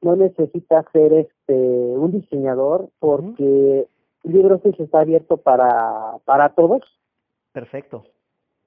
No 0.00 0.16
necesita 0.16 0.84
ser 0.92 1.12
este 1.12 1.54
un 1.54 2.10
diseñador 2.12 2.88
porque 2.98 3.86
LibreOffice 4.24 4.82
está 4.82 5.00
abierto 5.00 5.36
para, 5.36 6.18
para 6.24 6.50
todos. 6.50 6.82
Perfecto. 7.52 8.04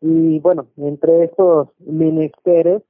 Y 0.02 0.40
bueno, 0.40 0.68
entre 0.78 1.26
estos 1.26 1.70
menesteres, 1.80 2.84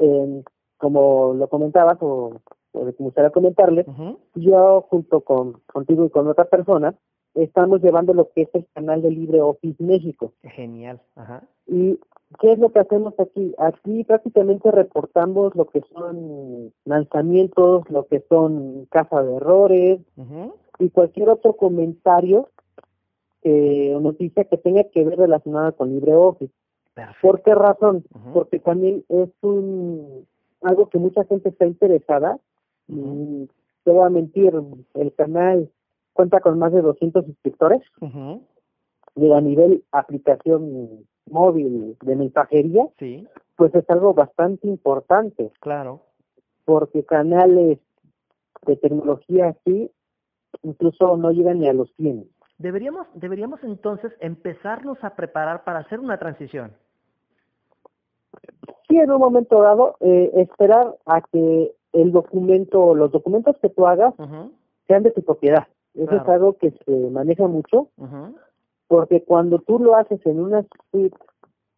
eh, 0.00 0.42
como 0.82 1.32
lo 1.34 1.46
comentabas, 1.46 1.96
o, 2.00 2.40
o 2.72 2.84
me 2.84 2.90
gustaría 2.98 3.30
comentarles, 3.30 3.86
yo 4.34 4.84
junto 4.90 5.20
con 5.20 5.60
contigo 5.72 6.04
y 6.04 6.10
con 6.10 6.26
otra 6.26 6.46
persona, 6.46 6.92
estamos 7.34 7.80
llevando 7.82 8.12
lo 8.12 8.30
que 8.32 8.42
es 8.42 8.48
el 8.54 8.66
canal 8.74 9.00
de 9.00 9.12
LibreOffice 9.12 9.80
México. 9.80 10.32
Genial, 10.42 11.00
ajá. 11.14 11.44
¿Y 11.68 12.00
qué 12.40 12.50
es 12.54 12.58
lo 12.58 12.72
que 12.72 12.80
hacemos 12.80 13.14
aquí? 13.20 13.54
Aquí 13.58 14.02
prácticamente 14.02 14.72
reportamos 14.72 15.54
lo 15.54 15.66
que 15.66 15.82
son 15.92 16.72
lanzamientos, 16.84 17.88
lo 17.88 18.08
que 18.08 18.24
son 18.28 18.86
caja 18.90 19.22
de 19.22 19.36
errores 19.36 20.00
y 20.80 20.90
cualquier 20.90 21.28
otro 21.28 21.52
comentario 21.52 22.48
eh, 23.44 23.94
o 23.94 24.00
noticia 24.00 24.46
que 24.46 24.56
tenga 24.56 24.82
que 24.82 25.04
ver 25.04 25.16
relacionada 25.16 25.70
con 25.70 25.90
LibreOffice. 25.90 26.52
Perfecto. 26.92 27.20
¿Por 27.22 27.42
qué 27.42 27.54
razón? 27.54 28.04
Porque 28.34 28.58
también 28.58 29.04
es 29.08 29.30
un 29.42 30.26
algo 30.62 30.88
que 30.88 30.98
mucha 30.98 31.24
gente 31.24 31.48
está 31.50 31.66
interesada. 31.66 32.38
Ujú. 32.88 33.00
Y 33.44 33.50
te 33.84 33.90
voy 33.90 34.06
a 34.06 34.10
mentir, 34.10 34.52
el 34.94 35.14
canal 35.14 35.70
cuenta 36.12 36.40
con 36.40 36.58
más 36.58 36.72
de 36.72 36.82
200 36.82 37.24
suscriptores. 37.24 37.82
Y 39.14 39.32
a 39.32 39.40
nivel 39.40 39.84
aplicación 39.92 41.06
móvil 41.30 41.96
de 42.02 42.16
mensajería, 42.16 42.86
Sí, 42.98 43.26
pues 43.56 43.74
es 43.74 43.88
algo 43.90 44.14
bastante 44.14 44.66
importante, 44.66 45.50
claro. 45.60 46.00
porque 46.64 47.04
canales 47.04 47.78
de 48.66 48.76
tecnología 48.76 49.48
así 49.48 49.90
incluso 50.62 51.16
no 51.16 51.30
llegan 51.30 51.58
ni 51.60 51.68
a 51.68 51.72
los 51.72 51.92
100. 51.96 52.28
Deberíamos, 52.58 53.06
deberíamos 53.14 53.62
entonces 53.64 54.12
empezarnos 54.20 55.02
a 55.02 55.16
preparar 55.16 55.64
para 55.64 55.80
hacer 55.80 55.98
una 56.00 56.18
transición. 56.18 56.72
Sí, 58.92 58.98
en 58.98 59.10
un 59.10 59.20
momento 59.20 59.62
dado, 59.62 59.96
eh, 60.00 60.30
esperar 60.34 60.98
a 61.06 61.22
que 61.22 61.74
el 61.94 62.12
documento, 62.12 62.94
los 62.94 63.10
documentos 63.10 63.56
que 63.62 63.70
tú 63.70 63.86
hagas 63.86 64.12
sean 64.86 65.02
de 65.02 65.10
tu 65.12 65.22
propiedad. 65.22 65.66
Eso 65.94 66.08
Claro. 66.08 66.22
es 66.22 66.28
algo 66.28 66.52
que 66.58 66.72
se 66.84 66.90
maneja 67.10 67.46
mucho, 67.48 67.88
porque 68.88 69.22
cuando 69.24 69.60
tú 69.60 69.78
lo 69.78 69.96
haces 69.96 70.20
en 70.26 70.40
una 70.40 70.66
suite, 70.90 71.16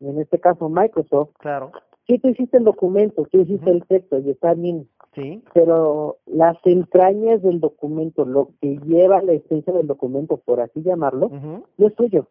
en 0.01 0.19
este 0.19 0.41
caso 0.41 0.69
Microsoft, 0.69 1.31
Claro, 1.39 1.71
sí 2.09 2.19
tú 2.19 2.31
hiciste 2.31 2.57
el 2.57 2.65
documento, 2.65 3.25
tú 3.31 3.43
hiciste 3.43 3.71
el 3.71 3.87
texto 3.87 4.19
y 4.19 4.31
está 4.31 4.55
bien, 4.55 4.89
sí, 5.15 5.41
pero 5.53 6.17
las 6.27 6.57
entrañas 6.65 7.43
del 7.43 7.61
documento, 7.61 8.25
lo 8.25 8.49
que 8.61 8.77
lleva 8.87 9.23
la 9.23 9.35
esencia 9.35 9.73
del 9.73 9.87
documento, 9.87 10.39
por 10.39 10.61
así 10.61 10.83
llamarlo, 10.83 11.31
no 11.79 11.87
es 11.87 11.95
tuyo, 11.95 12.27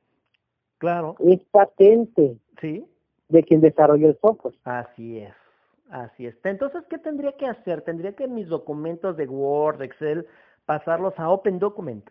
claro, 0.78 1.16
es 1.20 1.42
patente. 1.52 2.36
Sí, 2.60 2.86
de 3.34 3.44
quien 3.44 3.62
desarrolló 3.62 4.08
el 4.10 4.18
software. 4.20 4.56
así 4.64 5.20
es, 5.20 5.34
así 5.90 6.28
es. 6.28 6.36
Entonces, 6.44 6.84
¿qué 6.90 7.00
tendría 7.00 7.34
que 7.34 7.48
hacer? 7.48 7.82
Tendría 7.82 8.14
que 8.14 8.28
mis 8.28 8.48
documentos 8.48 9.18
de 9.18 9.28
Word, 9.28 9.82
Excel, 9.82 10.26
pasarlos 10.66 11.14
a 11.18 11.30
Open 11.30 11.60
Document. 11.60 12.08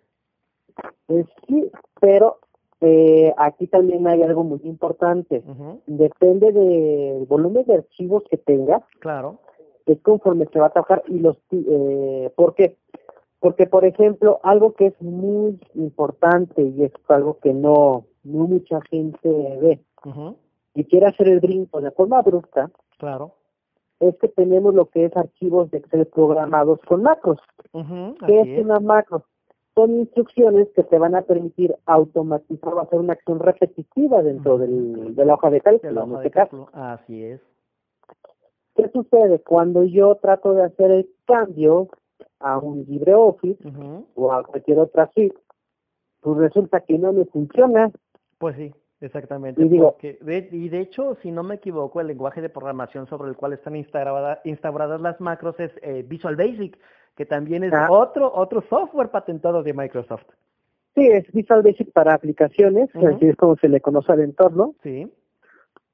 Eh, 1.09 1.25
sí, 1.47 1.71
pero 2.01 2.41
eh, 2.81 3.33
aquí 3.37 3.69
también 3.69 4.07
hay 4.09 4.23
algo 4.23 4.43
muy 4.43 4.61
importante. 4.65 5.45
Depende 5.87 6.53
del 6.53 7.25
volumen 7.27 7.65
de 7.67 7.75
archivos 7.75 8.25
que 8.29 8.37
tengas, 8.37 8.83
Claro, 8.99 9.39
es 9.87 10.01
conforme 10.01 10.47
se 10.53 10.59
va 10.59 10.67
a 10.67 10.71
trabajar 10.71 11.03
y 11.07 11.21
los 11.21 11.37
eh, 11.53 12.33
¿por 12.35 12.55
qué? 12.55 12.77
Porque 13.39 13.67
por 13.67 13.85
ejemplo, 13.85 14.41
algo 14.43 14.75
que 14.75 14.87
es 14.87 15.01
muy 15.01 15.61
importante 15.75 16.63
y 16.63 16.85
es 16.85 16.93
algo 17.09 17.39
que 17.39 17.53
no 17.53 18.07
no 18.25 18.47
mucha 18.47 18.81
gente 18.91 19.29
ve. 19.61 19.81
Y 20.75 20.85
quiere 20.85 21.07
hacer 21.07 21.29
el 21.29 21.41
brinco 21.41 21.81
de 21.81 21.91
forma 21.91 22.23
brusca, 22.23 22.71
claro. 22.99 23.33
es 24.01 24.17
que 24.19 24.29
tenemos 24.29 24.75
lo 24.75 24.87
que 24.87 25.05
es 25.07 25.17
archivos 25.17 25.71
de 25.71 25.79
Excel 25.79 26.07
programados 26.07 26.81
con 26.89 27.03
macros. 27.03 27.39
Ujú. 27.73 28.15
¿Qué 28.27 28.41
es 28.41 28.49
es. 28.59 28.65
una 28.65 28.81
macro? 28.81 29.25
Son 29.75 29.91
instrucciones 30.01 30.69
que 30.75 30.83
te 30.85 30.99
van 30.99 31.15
a 31.15 31.23
permitir 31.23 31.75
automatizar 31.87 32.75
o 32.75 32.81
hacer 32.81 32.99
una 32.99 33.15
acción 33.15 33.39
repetitiva 33.39 34.23
dentro 34.23 34.59
del, 34.59 35.15
de 35.15 35.25
la 35.25 35.35
hoja 35.35 35.49
de 35.51 35.61
cálculo. 35.63 35.93
la 35.93 36.03
en 36.05 36.11
hoja 36.13 36.17
este 36.25 36.29
de 36.29 36.31
caso. 36.45 36.65
cálculo. 36.67 36.85
Así 36.85 37.25
es. 37.25 37.41
¿Qué 38.75 38.89
sucede? 38.91 39.39
Cuando 39.41 39.85
yo 39.85 40.15
trato 40.17 40.53
de 40.55 40.65
hacer 40.65 40.91
el 40.91 41.09
cambio 41.27 41.89
a 42.41 42.59
un 42.59 42.85
LibreOffice 42.85 43.67
Ujú. 43.69 44.07
o 44.15 44.33
a 44.33 44.43
cualquier 44.45 44.79
otra 44.79 45.11
suite, 45.15 45.37
pues 46.21 46.39
resulta 46.39 46.81
que 46.81 46.99
no 46.99 47.13
me 47.13 47.25
funciona. 47.27 47.91
Pues 48.39 48.57
sí, 48.57 48.75
exactamente. 49.03 49.63
Y 49.63 49.69
digo- 49.69 49.93
porque 49.93 50.19
de, 50.21 50.49
y 50.53 50.69
de 50.69 50.81
hecho, 50.81 51.17
si 51.23 51.31
no 51.31 51.43
me 51.43 51.57
equivoco, 51.57 52.01
el 52.01 52.07
lenguaje 52.07 52.41
de 52.41 52.49
programación 52.49 53.07
sobre 53.07 53.29
el 53.31 53.37
cual 53.37 53.53
están 53.53 53.77
instaurada- 53.77 54.41
instauradas 54.45 55.01
las 55.01 55.21
macros 55.21 55.59
es 55.61 55.71
eh, 55.83 56.05
Visual 56.09 56.37
Basic, 56.37 56.79
que 57.17 57.27
también 57.27 57.65
es 57.65 57.73
Ah. 57.75 57.89
otro 57.91 58.33
otro 58.35 58.63
software 58.71 59.11
patentado 59.11 59.63
de 59.63 59.73
Microsoft. 59.75 60.25
Sí, 60.95 61.07
es 61.07 61.31
Visual 61.33 61.63
Basic 61.63 61.91
para 61.93 62.15
aplicaciones, 62.15 62.89
así 62.97 63.27
es 63.27 63.37
como 63.37 63.57
se 63.57 63.69
le 63.69 63.81
conoce 63.81 64.13
al 64.13 64.21
entorno, 64.21 64.75
Sí, 64.83 65.11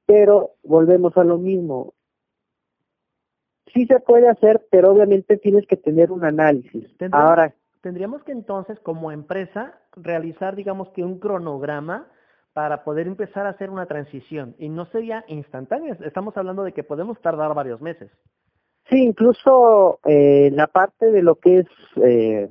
pero 0.05 0.51
volvemos 0.63 1.15
a 1.17 1.23
lo 1.23 1.37
mismo. 1.37 1.93
Sí 3.73 3.85
se 3.85 3.99
puede 3.99 4.27
hacer, 4.27 4.65
pero 4.71 4.91
obviamente 4.91 5.37
tienes 5.37 5.67
que 5.67 5.77
tener 5.77 6.11
un 6.11 6.25
análisis. 6.25 6.85
Ahora, 7.11 7.53
tendríamos 7.81 8.23
que 8.23 8.31
entonces, 8.31 8.79
como 8.79 9.11
empresa, 9.11 9.75
realizar, 9.95 10.55
digamos 10.55 10.89
que 10.89 11.03
un 11.03 11.19
cronograma 11.19 12.07
para 12.59 12.83
poder 12.83 13.07
empezar 13.07 13.45
a 13.45 13.51
hacer 13.51 13.69
una 13.69 13.85
transición. 13.85 14.53
Y 14.59 14.67
no 14.67 14.85
sería 14.87 15.23
instantánea, 15.29 15.95
estamos 16.03 16.35
hablando 16.35 16.65
de 16.65 16.73
que 16.73 16.83
podemos 16.83 17.17
tardar 17.21 17.53
varios 17.53 17.79
meses. 17.79 18.11
sí, 18.89 19.01
incluso 19.01 20.01
eh, 20.03 20.49
la 20.51 20.67
parte 20.67 21.09
de 21.09 21.23
lo 21.23 21.35
que 21.35 21.59
es 21.59 21.67
eh, 22.03 22.49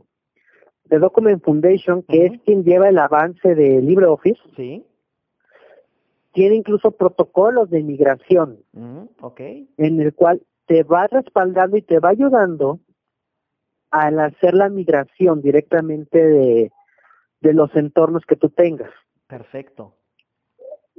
de 0.86 0.98
Document 0.98 1.44
Foundation, 1.44 2.02
que 2.04 2.24
es 2.24 2.40
quien 2.46 2.64
lleva 2.64 2.88
el 2.88 2.96
avance 2.98 3.54
de 3.54 3.82
LibreOffice, 3.82 4.40
Sí, 4.56 4.82
tiene 6.32 6.54
incluso 6.56 6.92
protocolos 6.92 7.68
de 7.68 7.82
migración. 7.82 8.60
Ok, 9.20 9.40
en 9.76 10.00
el 10.00 10.14
cual 10.14 10.40
te 10.64 10.84
va 10.84 11.06
respaldando 11.06 11.76
y 11.76 11.82
te 11.82 11.98
va 11.98 12.08
ayudando 12.08 12.80
al 13.90 14.18
hacer 14.20 14.54
la 14.54 14.70
migración 14.70 15.42
directamente 15.42 16.18
de, 16.18 16.72
de 17.42 17.52
los 17.52 17.76
entornos 17.76 18.24
que 18.24 18.36
tú 18.36 18.48
tengas. 18.48 18.90
perfecto, 19.26 19.92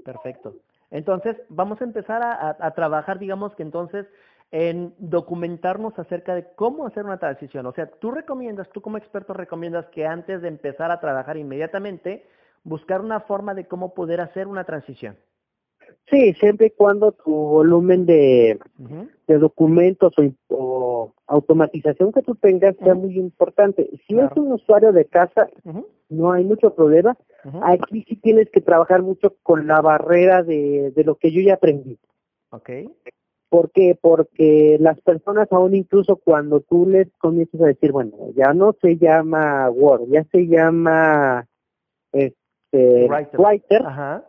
perfecto. 0.04 0.56
Entonces, 0.92 1.38
vamos 1.50 1.80
a 1.82 1.84
empezar 1.84 2.22
a, 2.24 2.34
a- 2.34 2.58
a 2.60 2.72
trabajar, 2.72 3.20
digamos 3.20 3.54
que 3.56 3.64
entonces, 3.64 4.06
en 4.52 4.94
documentarnos 4.98 5.98
acerca 6.00 6.34
de 6.34 6.46
cómo 6.56 6.88
hacer 6.88 7.06
una 7.06 7.20
transición. 7.20 7.66
O 7.68 7.72
sea, 7.74 7.86
tú 7.88 8.10
recomiendas, 8.10 8.68
tú 8.70 8.82
como 8.82 8.98
experto 8.98 9.34
recomiendas 9.34 9.86
que 9.88 10.08
antes 10.08 10.42
de 10.42 10.48
empezar 10.48 10.90
a 10.90 11.00
trabajar 11.00 11.38
inmediatamente, 11.38 12.26
buscar 12.64 13.02
una 13.02 13.20
forma 13.20 13.54
de 13.54 13.66
cómo 13.68 13.94
poder 13.94 14.22
hacer 14.22 14.48
una 14.48 14.64
transición. 14.64 15.16
Sí, 16.10 16.34
siempre 16.34 16.68
y 16.68 16.72
cuando 16.72 17.12
tu 17.12 17.32
volumen 17.32 18.06
de, 18.08 18.60
de 19.28 19.38
documentos 19.38 20.14
o, 20.18 20.32
o 20.56 21.14
automatización 21.28 22.12
que 22.12 22.24
tú 22.24 22.34
tengas 22.36 22.76
sea 22.78 22.96
muy 22.96 23.18
importante. 23.18 23.88
Si 24.08 24.16
Claro. 24.16 24.32
es 24.32 24.38
un 24.38 24.52
usuario 24.54 24.92
de 24.92 25.06
casa, 25.06 25.48
no 26.10 26.32
hay 26.32 26.44
mucho 26.44 26.74
problema. 26.74 27.18
Aquí 27.64 28.04
sí 28.08 28.18
tienes 28.18 28.50
que 28.50 28.62
trabajar 28.62 29.02
mucho 29.02 29.36
con 29.44 29.68
la 29.68 29.82
barrera 29.82 30.44
de, 30.44 30.92
de 30.96 31.04
lo 31.04 31.16
que 31.16 31.32
yo 31.32 31.42
ya 31.42 31.54
aprendí. 31.54 31.98
Ok, 32.52 32.70
¿Por 33.50 33.72
qué? 33.72 33.98
Porque 34.00 34.78
las 34.80 35.02
personas 35.02 35.52
aún 35.52 35.74
incluso 35.74 36.18
cuando 36.18 36.62
tú 36.62 36.86
les 36.86 37.08
comienzas 37.18 37.60
a 37.62 37.66
decir, 37.66 37.92
bueno, 37.92 38.16
ya 38.36 38.54
no 38.54 38.76
se 38.80 38.98
llama 38.98 39.70
Word, 39.72 40.08
ya 40.10 40.24
se 40.32 40.48
llama 40.48 41.48
este, 42.12 43.08
Writer. 43.08 43.40
Writer, 43.40 43.82
ajá, 43.84 44.24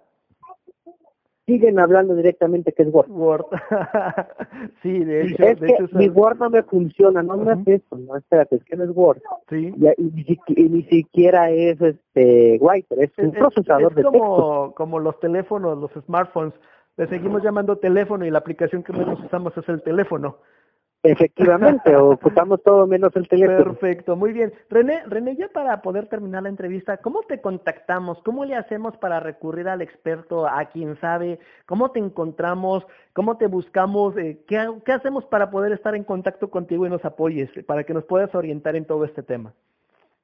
siguen 1.50 1.78
hablando 1.80 2.14
directamente 2.14 2.72
que 2.72 2.82
es 2.84 2.88
Word. 2.92 3.10
Word. 3.10 3.46
sí, 4.82 5.04
de 5.04 5.22
hecho, 5.26 5.42
es 5.44 5.60
de 5.60 5.66
que 5.66 5.72
hecho, 5.74 5.88
mi 5.98 6.08
Word 6.08 6.38
no 6.38 6.50
me 6.50 6.62
funciona, 6.62 7.22
no 7.22 7.36
me 7.36 7.52
Ujú. 7.52 7.60
hace 7.62 7.74
eso, 7.74 7.96
no, 7.98 8.16
espérate, 8.16 8.56
es 8.56 8.64
que 8.64 8.76
no 8.76 8.84
es 8.84 8.90
Word. 8.94 9.20
sí. 9.48 9.72
Y, 9.76 9.86
y 9.86 10.10
ni, 10.14 10.24
siqui- 10.24 10.54
y 10.56 10.68
ni 10.68 10.82
siquiera 10.84 11.50
es 11.50 11.80
este 11.80 12.58
Writer, 12.60 12.98
es 13.00 13.10
un 13.18 13.26
Es- 13.26 13.32
es- 13.32 13.38
procesador 13.38 13.92
es 13.92 13.96
de 13.96 14.02
texto. 14.02 14.18
como, 14.18 14.74
como 14.74 14.98
los 15.00 15.18
teléfonos, 15.20 15.78
los 15.78 15.90
smartphones. 16.04 16.54
Le 16.96 17.06
seguimos 17.08 17.42
llamando 17.42 17.76
teléfono 17.78 18.26
y 18.26 18.30
la 18.30 18.38
aplicación 18.38 18.82
que 18.82 18.92
menos 18.92 19.18
usamos 19.24 19.56
es 19.56 19.68
el 19.68 19.82
teléfono. 19.82 20.36
Efectivamente, 21.02 21.96
ocupamos 21.96 22.62
todo 22.62 22.86
menos 22.86 23.14
el 23.16 23.26
teléfono. 23.26 23.64
Perfecto, 23.64 24.16
muy 24.16 24.34
bien. 24.34 24.52
René, 24.68 25.02
René, 25.06 25.34
ya 25.34 25.48
para 25.48 25.80
poder 25.80 26.08
terminar 26.08 26.42
la 26.42 26.50
entrevista, 26.50 26.98
¿cómo 26.98 27.22
te 27.22 27.40
contactamos? 27.40 28.22
¿Cómo 28.22 28.44
le 28.44 28.54
hacemos 28.54 28.96
para 28.98 29.18
recurrir 29.18 29.68
al 29.68 29.80
experto, 29.80 30.46
a 30.46 30.66
quien 30.66 31.00
sabe? 31.00 31.38
¿Cómo 31.64 31.90
te 31.90 32.00
encontramos? 32.00 32.86
¿Cómo 33.14 33.38
te 33.38 33.46
buscamos? 33.46 34.14
Eh, 34.18 34.40
¿qué, 34.46 34.58
¿Qué 34.84 34.92
hacemos 34.92 35.24
para 35.24 35.50
poder 35.50 35.72
estar 35.72 35.94
en 35.94 36.04
contacto 36.04 36.50
contigo 36.50 36.86
y 36.86 36.90
nos 36.90 37.04
apoyes, 37.06 37.48
para 37.66 37.84
que 37.84 37.94
nos 37.94 38.04
puedas 38.04 38.34
orientar 38.34 38.76
en 38.76 38.84
todo 38.84 39.06
este 39.06 39.22
tema? 39.22 39.54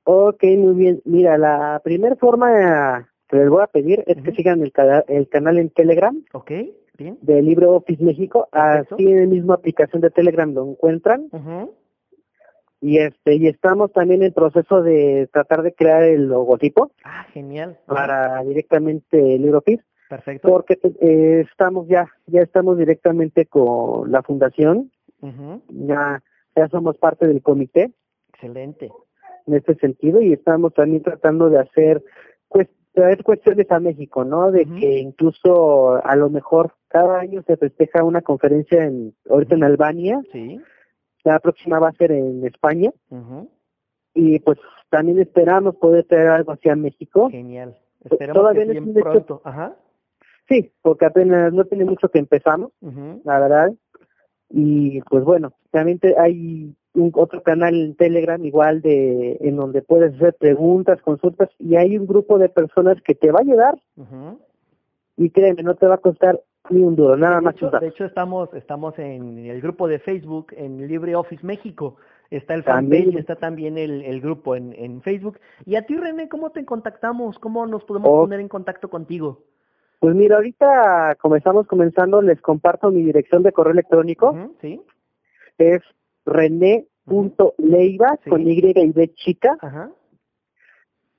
Ok, 0.05 0.45
muy 0.59 0.74
bien. 0.74 1.01
Mira, 1.05 1.39
la 1.39 1.81
primera 1.83 2.16
forma 2.16 3.09
que 3.29 3.37
les 3.37 3.49
voy 3.49 3.62
a 3.62 3.66
pedir 3.66 4.05
es 4.07 4.22
que 4.22 4.33
sigan 4.33 4.62
el, 4.62 4.72
el 5.09 5.29
canal 5.29 5.59
en 5.59 5.70
Telegram 5.70 6.22
¿Ok? 6.33 6.53
¿Bien? 6.97 7.18
de 7.22 7.42
LibreOffice 7.42 8.03
México. 8.03 8.49
Perfecto. 8.53 8.94
Así 8.94 9.07
en 9.07 9.20
la 9.20 9.26
misma 9.26 9.55
aplicación 9.55 10.01
de 10.03 10.11
Telegram 10.11 10.53
lo 10.53 10.68
encuentran. 10.70 11.28
Y 12.80 12.99
este 12.99 13.34
y 13.34 13.47
estamos 13.49 13.90
también 13.92 14.22
en 14.22 14.32
proceso 14.32 14.82
de 14.82 15.28
tratar 15.32 15.62
de 15.62 15.72
crear 15.74 16.03
el 16.03 16.26
logotipo 16.28 16.90
Ah, 17.05 17.24
genial. 17.32 17.78
para 17.86 18.42
directamente 18.44 19.34
el 19.36 19.42
LibreOffice 19.42 19.82
Perfecto. 20.11 20.49
porque 20.49 20.78
eh, 21.01 21.44
estamos 21.51 21.88
ya 21.88 22.07
ya 22.26 22.42
estamos 22.42 22.76
directamente 22.78 23.47
con 23.47 24.12
la 24.12 24.22
fundación 24.22 24.90
ya 25.68 26.22
ya 26.55 26.68
somos 26.68 26.97
parte 26.99 27.26
del 27.26 27.42
comité 27.42 27.92
Excelente. 28.28 28.92
en 29.47 29.55
este 29.55 29.74
sentido 29.76 30.20
y 30.22 30.32
estamos 30.34 30.72
también 30.74 31.03
tratando 31.03 31.49
de 31.51 31.59
hacer 31.59 32.05
pues 32.49 32.68
traer 32.97 33.22
cuestiones 33.22 33.70
a 33.70 33.78
México, 33.78 34.24
¿no? 34.24 34.51
De 34.51 34.64
que 34.64 34.99
incluso 35.01 36.01
a 36.03 36.16
lo 36.16 36.30
mejor 36.30 36.72
cada 36.88 37.18
año 37.20 37.42
se 37.47 37.59
festeja 37.59 38.03
una 38.03 38.22
conferencia 38.22 38.84
en 38.84 39.14
ahorita 39.28 39.55
en 39.55 39.64
Albania, 39.64 40.22
Sí. 40.32 40.59
la 41.22 41.38
próxima 41.40 41.78
va 41.78 41.90
a 41.90 41.92
ser 41.92 42.11
en 42.12 42.44
España 42.47 42.90
y 44.14 44.38
pues 44.40 44.59
también 44.88 45.18
esperamos 45.18 45.76
poder 45.76 46.05
traer 46.05 46.28
algo 46.28 46.53
hacia 46.53 46.74
México. 46.74 47.28
Genial. 47.28 47.76
Pues, 48.01 48.12
Esperemos 48.12 48.40
todavía 48.40 48.62
que 48.62 48.66
no 48.68 48.72
sí 48.72 48.78
es 48.78 48.94
bien 48.94 49.05
pronto. 49.05 49.42
Ajá. 49.44 49.76
Sí, 50.49 50.72
porque 50.80 51.05
apenas 51.05 51.53
no 51.53 51.64
tiene 51.66 51.84
mucho 51.84 52.09
que 52.09 52.18
empezamos, 52.18 52.72
Ujú, 52.80 53.20
la 53.24 53.40
verdad. 53.40 53.72
Y 54.49 55.03
pues 55.03 55.22
bueno, 55.22 55.53
también 55.70 55.99
te- 55.99 56.18
hay 56.18 56.74
un 56.97 57.11
otro 57.14 57.42
canal 57.42 57.74
en 57.74 57.94
Telegram 57.94 58.42
igual 58.44 58.80
de 58.82 59.36
en 59.40 59.57
donde 59.57 59.82
puedes 59.82 60.14
hacer 60.14 60.34
preguntas, 60.38 61.01
consultas 61.03 61.51
y 61.59 61.76
hay 61.76 61.97
un 61.97 62.07
grupo 62.07 62.38
de 62.38 62.49
personas 62.49 63.01
que 63.03 63.14
te 63.14 63.30
va 63.30 63.38
a 63.38 63.42
ayudar 63.42 63.78
y 65.16 65.30
créeme, 65.30 65.62
no 65.62 65.74
te 65.76 65.86
va 65.86 65.94
a 65.97 65.99
costar 65.99 66.40
ni 66.70 66.80
un 66.82 66.97
duro, 66.97 67.16
nada 67.16 67.36
de, 67.36 67.42
más 67.42 67.55
hecho, 67.55 67.70
de 67.70 67.86
hecho, 67.88 68.05
estamos, 68.05 68.53
estamos 68.55 68.99
en 68.99 69.38
el 69.47 69.61
grupo 69.61 69.86
de 69.88 69.99
Facebook, 70.01 70.49
en 70.57 70.86
LibreOffice 70.88 71.47
México. 71.47 71.97
Está 72.28 72.55
el 72.55 72.64
También. 72.64 73.05
fanpage, 73.05 73.20
está 73.20 73.36
también 73.36 73.78
el, 73.78 74.03
el 74.03 74.20
grupo 74.20 74.57
en, 74.57 74.72
en 74.76 75.01
Facebook. 75.01 75.38
Y 75.64 75.76
a 75.76 75.82
ti, 75.86 75.94
René, 75.97 76.28
¿cómo 76.28 76.51
te 76.51 76.64
contactamos? 76.64 77.38
¿Cómo 77.38 77.64
nos 77.68 77.84
podemos 77.84 78.09
Oh. 78.11 78.22
poner 78.22 78.40
en 78.40 78.49
contacto 78.49 78.88
contigo? 78.90 79.44
Pues 80.01 80.16
mira, 80.16 80.34
ahorita 80.36 81.16
como 81.22 81.36
estamos 81.36 81.68
comenzando, 81.68 82.20
les 82.20 82.40
comparto 82.40 82.90
mi 82.90 83.05
dirección 83.05 83.44
de 83.44 83.53
correo 83.53 83.72
electrónico, 83.74 84.30
Ujú, 84.30 84.57
¿Sí? 84.61 84.80
es 85.59 85.80
rené.leiva 86.27 88.18
Sí. 88.24 88.31
con 88.31 88.43
Y 88.47 88.59
y 88.74 88.93
B 88.93 89.14
chica 89.14 89.57
Ajá. 89.61 89.91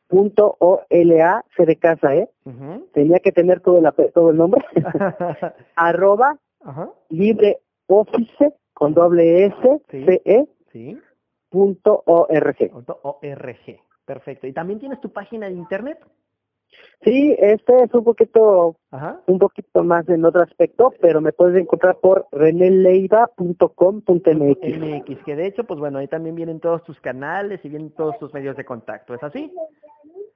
punto 0.08 0.56
O 0.60 0.82
L 0.90 1.22
A 1.22 1.44
C 1.56 1.66
de 1.66 1.76
casa, 1.78 2.16
¿eh? 2.16 2.30
Tenía 2.94 3.20
que 3.20 3.32
tener 3.32 3.62
todo, 3.62 3.82
la, 3.82 3.92
todo 3.92 4.30
el 4.32 4.38
nombre. 4.38 4.64
arroba 5.76 6.38
Ajá. 6.62 6.90
libreoffice 7.10 8.54
con 8.74 8.94
doble 8.94 9.46
S 9.46 9.82
Sí. 9.92 10.06
C 10.06 10.22
E 10.26 10.48
Sí. 10.72 11.00
punto 11.50 12.04
org. 12.06 12.70
Punto 12.72 13.00
ORG. 13.04 13.80
Perfecto. 14.06 14.48
¿Y 14.48 14.54
también 14.54 14.80
tienes 14.80 15.02
tu 15.02 15.12
página 15.12 15.48
de 15.48 15.54
internet? 15.54 16.00
Sí, 17.04 17.36
este 17.40 17.84
es 17.84 17.94
un 17.94 18.04
poquito 18.04 18.76
Ajá. 18.92 19.22
un 19.28 19.40
poquito 19.40 19.84
más 19.84 20.08
en 20.10 20.26
otro 20.26 20.42
aspecto, 20.42 20.94
pero 21.00 21.22
me 21.22 21.32
puedes 21.32 21.62
encontrar 21.62 21.98
por 22.02 22.28
reneleiva.com.mx. 22.32 24.26
MX, 24.26 25.24
que 25.24 25.36
de 25.36 25.46
hecho, 25.46 25.64
pues 25.66 25.80
bueno, 25.80 26.00
ahí 26.00 26.08
también 26.08 26.36
vienen 26.36 26.60
todos 26.60 26.84
tus 26.84 27.00
canales 27.00 27.64
y 27.64 27.70
vienen 27.70 27.92
todos 27.92 28.18
tus 28.18 28.34
medios 28.34 28.58
de 28.58 28.66
contacto, 28.66 29.14
¿es 29.14 29.24
así? 29.24 29.54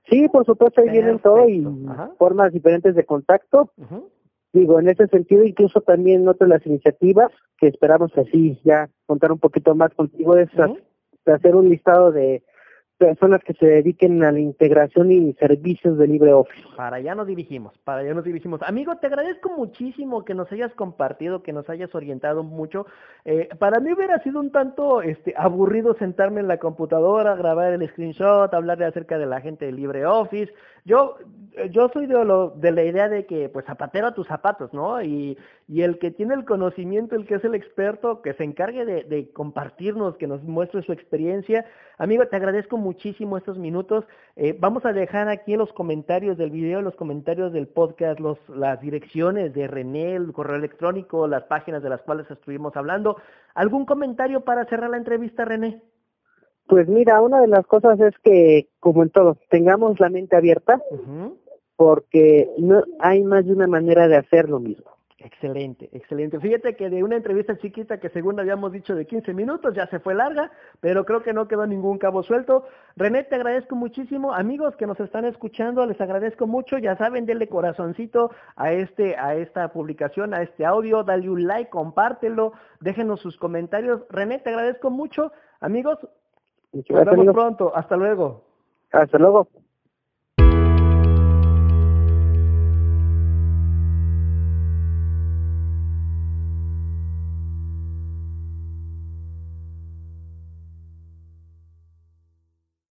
Sí, 0.10 0.28
por 0.30 0.46
supuesto, 0.46 0.82
ahí 0.82 0.90
vienen 0.90 1.20
todo 1.20 1.50
y 1.50 1.66
ajá. 1.90 2.12
formas 2.18 2.54
diferentes 2.54 2.96
de 2.96 3.06
contacto. 3.06 3.72
Digo, 4.54 4.80
en 4.80 4.90
ese 4.90 5.08
sentido, 5.08 5.44
incluso 5.44 5.82
también 5.82 6.26
noto 6.26 6.46
las 6.46 6.66
iniciativas 6.66 7.32
que 7.58 7.68
esperamos 7.68 8.12
así 8.18 8.60
ya 8.64 8.90
contar 9.06 9.32
un 9.32 9.40
poquito 9.40 9.76
más 9.76 9.94
contigo, 9.94 10.36
es 10.36 10.50
hacer 11.26 11.56
un 11.56 11.70
listado 11.70 12.12
de 12.12 12.44
personas 13.02 13.44
que 13.44 13.56
se 13.56 13.66
dediquen 13.66 14.24
a 14.24 14.32
la 14.32 14.40
integración 14.40 15.12
y 15.12 15.34
servicios 15.34 15.98
de 15.98 16.06
LibreOffice. 16.06 16.68
Para 16.78 16.98
allá 16.98 17.16
nos 17.16 17.26
dirigimos, 17.26 17.76
para 17.80 18.02
allá 18.02 18.14
nos 18.14 18.24
dirigimos. 18.24 18.62
Amigo, 18.62 18.96
te 18.98 19.08
agradezco 19.08 19.50
muchísimo 19.58 20.24
que 20.24 20.36
nos 20.36 20.52
hayas 20.52 20.72
compartido, 20.76 21.42
que 21.42 21.52
nos 21.52 21.68
hayas 21.68 21.96
orientado 21.96 22.44
mucho. 22.44 22.86
Eh, 23.26 23.50
para 23.58 23.80
mí 23.80 23.92
hubiera 23.92 24.20
sido 24.20 24.40
un 24.40 24.52
tanto 24.52 25.02
este, 25.02 25.34
aburrido 25.36 25.96
sentarme 25.96 26.42
en 26.42 26.48
la 26.48 26.58
computadora, 26.58 27.36
grabar 27.36 27.74
el 27.74 27.90
screenshot, 27.90 28.54
hablarle 28.54 28.86
acerca 28.86 29.18
de 29.18 29.26
la 29.26 29.42
gente 29.42 29.66
de 29.66 29.72
LibreOffice. 29.72 30.54
Yo, 30.84 31.18
yo 31.70 31.90
soy 31.90 32.08
de, 32.08 32.16
de 32.56 32.72
la 32.72 32.84
idea 32.84 33.08
de 33.08 33.26
que, 33.26 33.50
pues, 33.50 33.66
zapatero 33.66 34.08
a 34.08 34.14
tus 34.14 34.28
zapatos, 34.28 34.74
¿no? 34.74 35.02
Y, 35.02 35.38
y 35.68 35.84
el 35.84 36.00
que 36.00 36.10
tiene 36.10 36.34
el 36.34 36.44
conocimiento, 36.44 37.16
el 37.16 37.26
que 37.26 37.36
es 37.36 37.44
el 37.44 37.54
experto, 37.54 38.22
que 38.22 38.34
se 38.34 38.44
encargue 38.44 38.84
de, 38.86 39.04
de 39.04 39.32
compartirnos, 39.32 40.18
que 40.18 40.28
nos 40.28 40.42
muestre 40.44 40.82
su 40.82 40.92
experiencia. 40.92 41.66
Amigo, 41.98 42.26
te 42.26 42.36
agradezco 42.36 42.78
muchísimo 42.78 43.38
estos 43.38 43.60
minutos. 43.60 44.06
Eh, 44.36 44.58
vamos 44.60 44.86
a 44.86 44.94
dejar 44.94 45.30
aquí 45.30 45.54
en 45.54 45.60
los 45.60 45.72
comentarios 45.74 46.38
del 46.38 46.50
video, 46.50 46.80
en 46.80 46.86
los 46.86 46.96
comentarios 46.96 47.54
del 47.54 47.68
podcast, 47.68 48.20
los, 48.20 48.40
las 48.50 48.82
direcciones 48.82 49.54
de 49.54 49.68
René, 49.68 50.16
el 50.16 50.34
correo 50.34 50.56
electrónico, 50.56 51.28
las 51.28 51.44
páginas 51.44 51.84
de 51.84 51.90
las 51.90 52.02
cuales 52.02 52.30
estuvimos 52.32 52.76
hablando. 52.76 53.18
¿Algún 53.54 53.86
comentario 53.86 54.42
para 54.42 54.66
cerrar 54.66 54.90
la 54.90 54.98
entrevista, 54.98 55.46
René? 55.46 55.82
Pues 56.72 56.88
mira, 56.88 57.20
una 57.20 57.42
de 57.42 57.50
las 57.50 57.68
cosas 57.68 58.00
es 58.00 58.18
que, 58.24 58.70
como 58.80 59.04
en 59.04 59.10
todo, 59.10 59.36
tengamos 59.50 60.00
la 60.00 60.08
mente 60.08 60.38
abierta 60.38 60.82
porque 61.76 62.50
no 62.60 62.82
hay 62.98 63.24
más 63.24 63.46
de 63.46 63.52
una 63.52 63.68
manera 63.68 64.08
de 64.08 64.16
hacer 64.16 64.48
lo 64.48 64.62
mismo. 64.62 64.90
Excelente, 65.18 65.90
excelente. 65.92 66.40
Fíjate 66.40 66.78
que 66.78 66.90
de 66.90 67.04
una 67.04 67.18
entrevista 67.18 67.58
chiquita 67.58 68.00
que 68.00 68.08
según 68.12 68.40
habíamos 68.40 68.72
dicho 68.72 68.96
de 68.96 69.06
15 69.06 69.34
minutos 69.34 69.74
ya 69.76 69.88
se 69.88 70.00
fue 70.00 70.16
larga, 70.16 70.50
pero 70.80 71.04
creo 71.04 71.22
que 71.24 71.34
no 71.34 71.50
quedó 71.50 71.68
ningún 71.68 71.98
cabo 71.98 72.24
suelto. 72.24 72.64
René, 72.96 73.26
te 73.26 73.36
agradezco 73.36 73.76
muchísimo. 73.76 74.34
Amigos 74.34 74.78
que 74.78 74.88
nos 74.88 75.00
están 75.02 75.26
escuchando, 75.26 75.86
les 75.86 76.00
agradezco 76.00 76.48
mucho. 76.48 76.78
Ya 76.78 76.96
saben, 76.96 77.26
denle 77.26 77.50
corazoncito 77.50 78.32
a 78.56 78.72
este 78.72 79.18
a 79.18 79.36
esta 79.36 79.74
publicación, 79.74 80.34
a 80.34 80.42
este 80.42 80.66
audio, 80.66 81.04
dale 81.04 81.30
un 81.30 81.46
like, 81.46 81.70
compártelo, 81.70 82.54
déjenos 82.80 83.20
sus 83.20 83.36
comentarios. 83.36 84.04
René, 84.10 84.40
te 84.40 84.52
agradezco 84.52 84.90
mucho. 84.90 85.34
Amigos, 85.60 86.00
Muchas 86.74 86.96
nos 86.98 87.06
vemos 87.06 87.34
pronto. 87.34 87.76
Hasta 87.76 87.96
luego. 87.98 88.44
Hasta 88.92 89.18
luego. 89.18 89.48